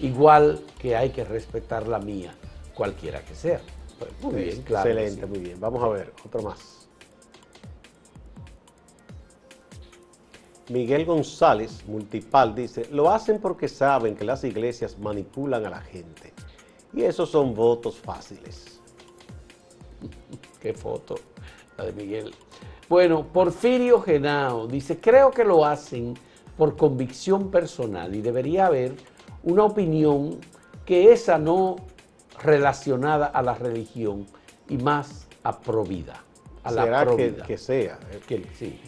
igual 0.00 0.62
que 0.78 0.96
hay 0.96 1.10
que 1.10 1.24
respetar 1.24 1.86
la 1.86 1.98
mía, 1.98 2.34
cualquiera 2.74 3.24
que 3.24 3.34
sea. 3.34 3.60
Pues, 3.98 4.10
muy 4.20 4.42
bien, 4.42 4.62
claro. 4.62 4.90
Excelente, 4.90 5.26
muy 5.26 5.38
bien. 5.38 5.60
Vamos 5.60 5.82
a 5.82 5.88
ver, 5.88 6.12
otro 6.24 6.42
más. 6.42 6.88
Miguel 10.70 11.04
González, 11.04 11.84
multipal, 11.86 12.54
dice, 12.54 12.88
lo 12.90 13.10
hacen 13.10 13.38
porque 13.38 13.68
saben 13.68 14.16
que 14.16 14.24
las 14.24 14.44
iglesias 14.44 14.98
manipulan 14.98 15.66
a 15.66 15.70
la 15.70 15.80
gente. 15.80 16.32
Y 16.94 17.02
esos 17.02 17.30
son 17.30 17.54
votos 17.54 17.96
fáciles. 17.98 18.80
Qué 20.60 20.72
foto, 20.72 21.16
la 21.76 21.84
de 21.84 21.92
Miguel. 21.92 22.34
Bueno, 22.88 23.26
Porfirio 23.32 24.00
Genao 24.00 24.66
dice, 24.66 25.00
creo 25.00 25.30
que 25.30 25.44
lo 25.44 25.64
hacen 25.64 26.14
por 26.56 26.76
convicción 26.76 27.50
personal 27.50 28.14
y 28.14 28.20
debería 28.20 28.66
haber 28.66 28.94
una 29.42 29.64
opinión 29.64 30.38
que 30.84 31.12
esa 31.12 31.38
no 31.38 31.76
relacionada 32.42 33.26
a 33.26 33.42
la 33.42 33.54
religión 33.54 34.26
y 34.68 34.76
más 34.76 35.26
a 35.42 35.60
provida. 35.60 36.22
A 36.62 36.70
la 36.70 37.06
Que, 37.46 37.58
sea. 37.58 37.98
Que, 38.26 38.46
sí, 38.54 38.80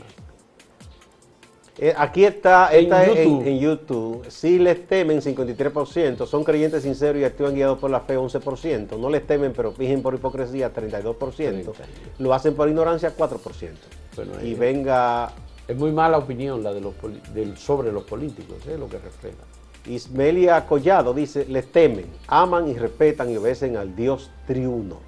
eh, 1.78 1.92
aquí 1.96 2.24
está, 2.24 2.70
en, 2.74 3.58
YouTube. 3.58 4.24
Si 4.28 4.58
les 4.58 4.86
temen 4.86 5.20
53%, 5.20 6.26
son 6.26 6.42
creyentes 6.42 6.82
sinceros 6.82 7.20
y 7.20 7.24
actúan 7.24 7.54
guiados 7.54 7.78
por 7.78 7.90
la 7.90 8.00
fe 8.00 8.16
11%. 8.16 8.98
No 8.98 9.10
les 9.10 9.26
temen, 9.26 9.52
pero 9.54 9.72
fingen 9.72 10.00
por 10.00 10.14
hipocresía 10.14 10.72
32%. 10.72 11.72
Lo 12.18 12.32
hacen 12.32 12.54
por 12.54 12.68
ignorancia 12.68 13.14
4%. 13.16 13.70
y 14.42 14.54
venga... 14.54 15.32
Es 15.68 15.76
muy 15.76 15.90
mala 15.90 16.16
opinión 16.18 16.62
la 16.62 16.72
de 16.72 16.80
los 16.80 16.94
sobre 17.58 17.90
los 17.90 18.04
políticos, 18.04 18.58
¿eh? 18.68 18.78
lo 18.78 18.88
que 18.88 18.98
refleja. 18.98 19.42
Ismelia 19.84 20.64
Collado 20.64 21.12
dice, 21.12 21.44
les 21.46 21.70
temen, 21.72 22.06
aman 22.28 22.68
y 22.68 22.74
respetan 22.74 23.30
y 23.30 23.36
obedecen 23.36 23.76
al 23.76 23.94
Dios 23.96 24.30
triuno. 24.46 24.98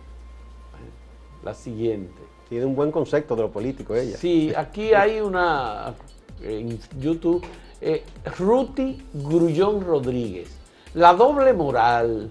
La 1.44 1.54
siguiente. 1.54 2.20
Tiene 2.48 2.64
un 2.64 2.74
buen 2.74 2.90
concepto 2.90 3.36
de 3.36 3.42
lo 3.42 3.50
político 3.52 3.94
ella. 3.94 4.16
Sí, 4.16 4.52
aquí 4.56 4.92
hay 4.94 5.20
una 5.20 5.94
en 6.42 6.78
YouTube, 7.00 7.44
eh, 7.80 8.04
Ruti 8.38 9.02
Grullón 9.14 9.84
Rodríguez. 9.84 10.56
La 10.94 11.14
doble 11.14 11.52
moral, 11.52 12.30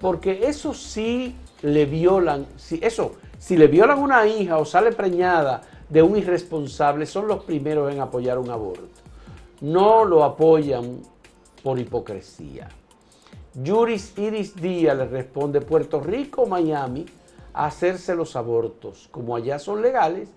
porque 0.00 0.46
eso 0.48 0.74
sí 0.74 1.34
le 1.62 1.86
violan, 1.86 2.46
si, 2.56 2.78
eso, 2.82 3.12
si 3.38 3.56
le 3.56 3.68
violan 3.68 3.98
una 3.98 4.26
hija 4.26 4.58
o 4.58 4.64
sale 4.64 4.92
preñada 4.92 5.62
de 5.88 6.02
un 6.02 6.16
irresponsable, 6.16 7.06
son 7.06 7.28
los 7.28 7.44
primeros 7.44 7.92
en 7.92 8.00
apoyar 8.00 8.38
un 8.38 8.50
aborto. 8.50 8.88
No 9.60 10.04
lo 10.04 10.24
apoyan 10.24 11.00
por 11.62 11.78
hipocresía. 11.78 12.68
Yuris 13.54 14.18
Iris 14.18 14.56
Díaz 14.56 14.96
le 14.96 15.06
responde, 15.06 15.60
Puerto 15.60 16.00
Rico, 16.00 16.44
Miami, 16.44 17.06
hacerse 17.54 18.14
los 18.14 18.34
abortos, 18.34 19.08
como 19.10 19.36
allá 19.36 19.58
son 19.58 19.80
legales, 19.80 20.28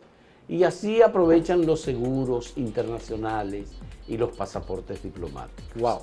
y 0.50 0.64
así 0.64 1.02
aprovechan 1.02 1.66
los 1.66 1.82
seguros 1.82 2.54
internacionales 2.56 3.70
y 4.08 4.18
los 4.18 4.36
pasaportes 4.36 5.04
diplomáticos. 5.04 5.82
¡Wow! 5.82 6.00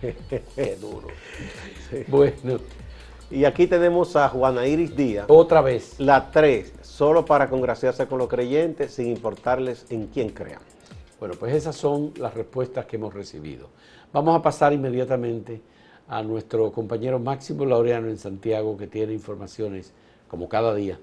¡Qué 0.54 0.76
duro! 0.80 1.08
Bueno. 2.08 2.58
Y 3.30 3.46
aquí 3.46 3.66
tenemos 3.66 4.14
a 4.16 4.28
Juana 4.28 4.66
Iris 4.66 4.94
Díaz. 4.94 5.24
Otra 5.28 5.62
vez. 5.62 5.98
La 5.98 6.30
tres, 6.30 6.74
solo 6.82 7.24
para 7.24 7.48
congraciarse 7.48 8.06
con 8.06 8.18
los 8.18 8.28
creyentes 8.28 8.92
sin 8.92 9.06
importarles 9.06 9.86
en 9.90 10.08
quién 10.08 10.30
crean. 10.30 10.60
Bueno, 11.18 11.34
pues 11.38 11.54
esas 11.54 11.74
son 11.76 12.12
las 12.16 12.34
respuestas 12.34 12.84
que 12.84 12.96
hemos 12.96 13.14
recibido. 13.14 13.68
Vamos 14.12 14.38
a 14.38 14.42
pasar 14.42 14.74
inmediatamente 14.74 15.62
a 16.08 16.22
nuestro 16.22 16.72
compañero 16.72 17.18
Máximo 17.18 17.64
Laureano 17.64 18.08
en 18.08 18.18
Santiago, 18.18 18.76
que 18.76 18.86
tiene 18.86 19.14
informaciones, 19.14 19.94
como 20.28 20.48
cada 20.48 20.74
día, 20.74 20.98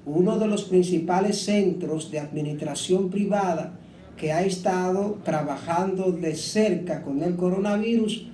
uno 0.04 0.38
de 0.38 0.48
los 0.48 0.64
principales 0.64 1.38
centros 1.38 2.10
de 2.10 2.18
administración 2.18 3.08
privada 3.08 3.78
que 4.18 4.32
ha 4.32 4.42
estado 4.42 5.18
trabajando 5.24 6.12
de 6.12 6.34
cerca 6.34 7.02
con 7.02 7.22
el 7.22 7.36
coronavirus, 7.36 8.26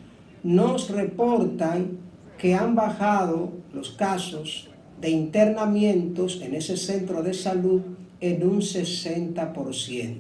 nos 0.43 0.91
reportan 0.91 1.99
que 2.39 2.55
han 2.55 2.75
bajado 2.75 3.53
los 3.73 3.91
casos 3.91 4.69
de 5.01 5.11
internamientos 5.11 6.41
en 6.43 6.57
ese 6.57 6.77
centro 6.77 7.23
de 7.23 7.35
salud 7.35 7.83
en 8.21 8.47
un 8.47 8.61
60%. 8.61 10.17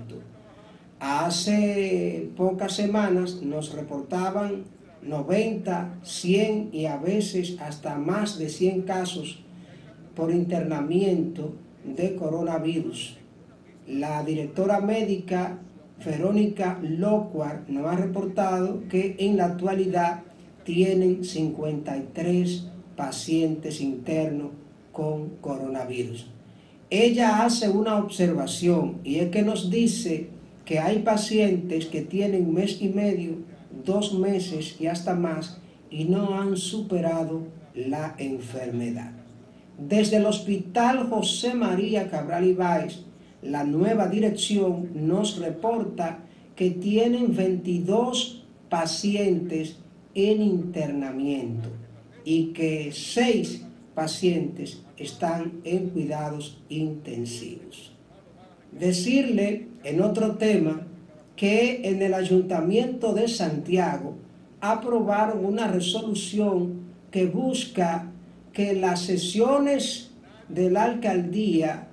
Hace 0.98 2.30
pocas 2.36 2.74
semanas 2.74 3.42
nos 3.42 3.72
reportaban 3.72 4.64
90, 5.02 6.00
100 6.02 6.70
y 6.72 6.86
a 6.86 6.96
veces 6.96 7.56
hasta 7.60 7.96
más 7.96 8.38
de 8.38 8.48
100 8.48 8.82
casos 8.82 9.42
por 10.14 10.32
internamiento 10.32 11.52
de 11.84 12.16
coronavirus. 12.16 13.18
La 13.86 14.24
directora 14.24 14.80
médica 14.80 15.58
Verónica 16.04 16.78
Locuar 16.82 17.64
nos 17.68 17.86
ha 17.86 17.96
reportado 17.96 18.82
que 18.88 19.16
en 19.18 19.36
la 19.36 19.46
actualidad 19.46 20.22
tienen 20.64 21.24
53 21.24 22.68
pacientes 22.96 23.80
internos 23.80 24.50
con 24.92 25.28
coronavirus. 25.40 26.35
Ella 26.90 27.44
hace 27.44 27.68
una 27.68 27.98
observación 27.98 28.98
y 29.02 29.16
es 29.16 29.30
que 29.30 29.42
nos 29.42 29.70
dice 29.70 30.28
que 30.64 30.78
hay 30.78 31.00
pacientes 31.00 31.86
que 31.86 32.02
tienen 32.02 32.54
mes 32.54 32.80
y 32.80 32.88
medio, 32.88 33.38
dos 33.84 34.14
meses 34.14 34.76
y 34.78 34.86
hasta 34.86 35.14
más 35.14 35.60
y 35.90 36.04
no 36.04 36.38
han 36.38 36.56
superado 36.56 37.42
la 37.74 38.14
enfermedad. 38.18 39.10
Desde 39.78 40.16
el 40.18 40.26
Hospital 40.26 41.08
José 41.10 41.54
María 41.54 42.08
Cabral 42.08 42.46
Ibáez, 42.46 43.00
la 43.42 43.64
nueva 43.64 44.06
dirección 44.06 44.90
nos 44.94 45.38
reporta 45.38 46.20
que 46.54 46.70
tienen 46.70 47.34
22 47.34 48.44
pacientes 48.68 49.76
en 50.14 50.40
internamiento 50.40 51.68
y 52.24 52.46
que 52.52 52.90
6 52.92 53.64
pacientes 53.94 54.82
están 54.96 55.60
en 55.64 55.90
cuidados 55.90 56.62
intensivos. 56.68 57.92
Decirle 58.72 59.68
en 59.84 60.02
otro 60.02 60.36
tema 60.36 60.86
que 61.36 61.88
en 61.88 62.02
el 62.02 62.14
Ayuntamiento 62.14 63.12
de 63.12 63.28
Santiago 63.28 64.14
aprobaron 64.60 65.44
una 65.44 65.68
resolución 65.68 66.86
que 67.10 67.26
busca 67.26 68.10
que 68.52 68.74
las 68.74 69.00
sesiones 69.02 70.10
de 70.48 70.70
la 70.70 70.84
alcaldía 70.84 71.88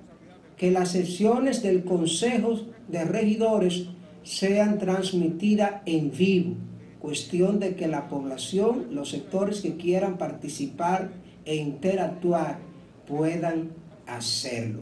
que 0.56 0.70
las 0.70 0.90
sesiones 0.90 1.62
del 1.62 1.84
Consejo 1.84 2.60
de 2.88 3.04
Regidores 3.04 3.86
sean 4.22 4.78
transmitidas 4.78 5.82
en 5.86 6.10
vivo. 6.10 6.54
Cuestión 7.00 7.60
de 7.60 7.74
que 7.74 7.86
la 7.86 8.08
población, 8.08 8.86
los 8.92 9.10
sectores 9.10 9.60
que 9.60 9.76
quieran 9.76 10.16
participar 10.16 11.12
e 11.44 11.56
interactuar 11.56 12.58
puedan 13.06 13.70
hacerlo. 14.06 14.80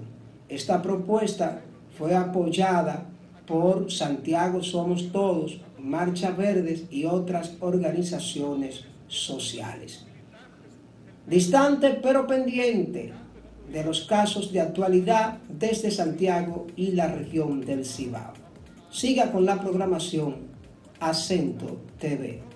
Esta 0.49 0.83
propuesta 0.83 1.63
fue 1.97 2.15
apoyada 2.15 3.07
por 3.47 3.91
Santiago 3.91 4.63
Somos 4.63 5.13
Todos, 5.13 5.61
Marcha 5.79 6.31
Verdes 6.31 6.85
y 6.91 7.05
otras 7.05 7.55
organizaciones 7.61 8.85
sociales. 9.09 10.05
Distante 11.27 12.01
pero 12.03 12.27
pendiente 12.27 13.13
de 13.73 13.85
los 13.85 14.03
casos 14.03 14.53
de 14.53 14.61
actualidad 14.61 15.39
desde 15.49 15.91
Santiago 15.91 16.67
y 16.77 16.93
la 16.93 17.09
región 17.09 17.65
del 17.65 17.85
Cibao. 17.85 18.33
Siga 18.91 19.33
con 19.33 19.47
la 19.47 19.61
programación 19.61 20.37
Acento 21.01 21.81
TV. 21.99 22.52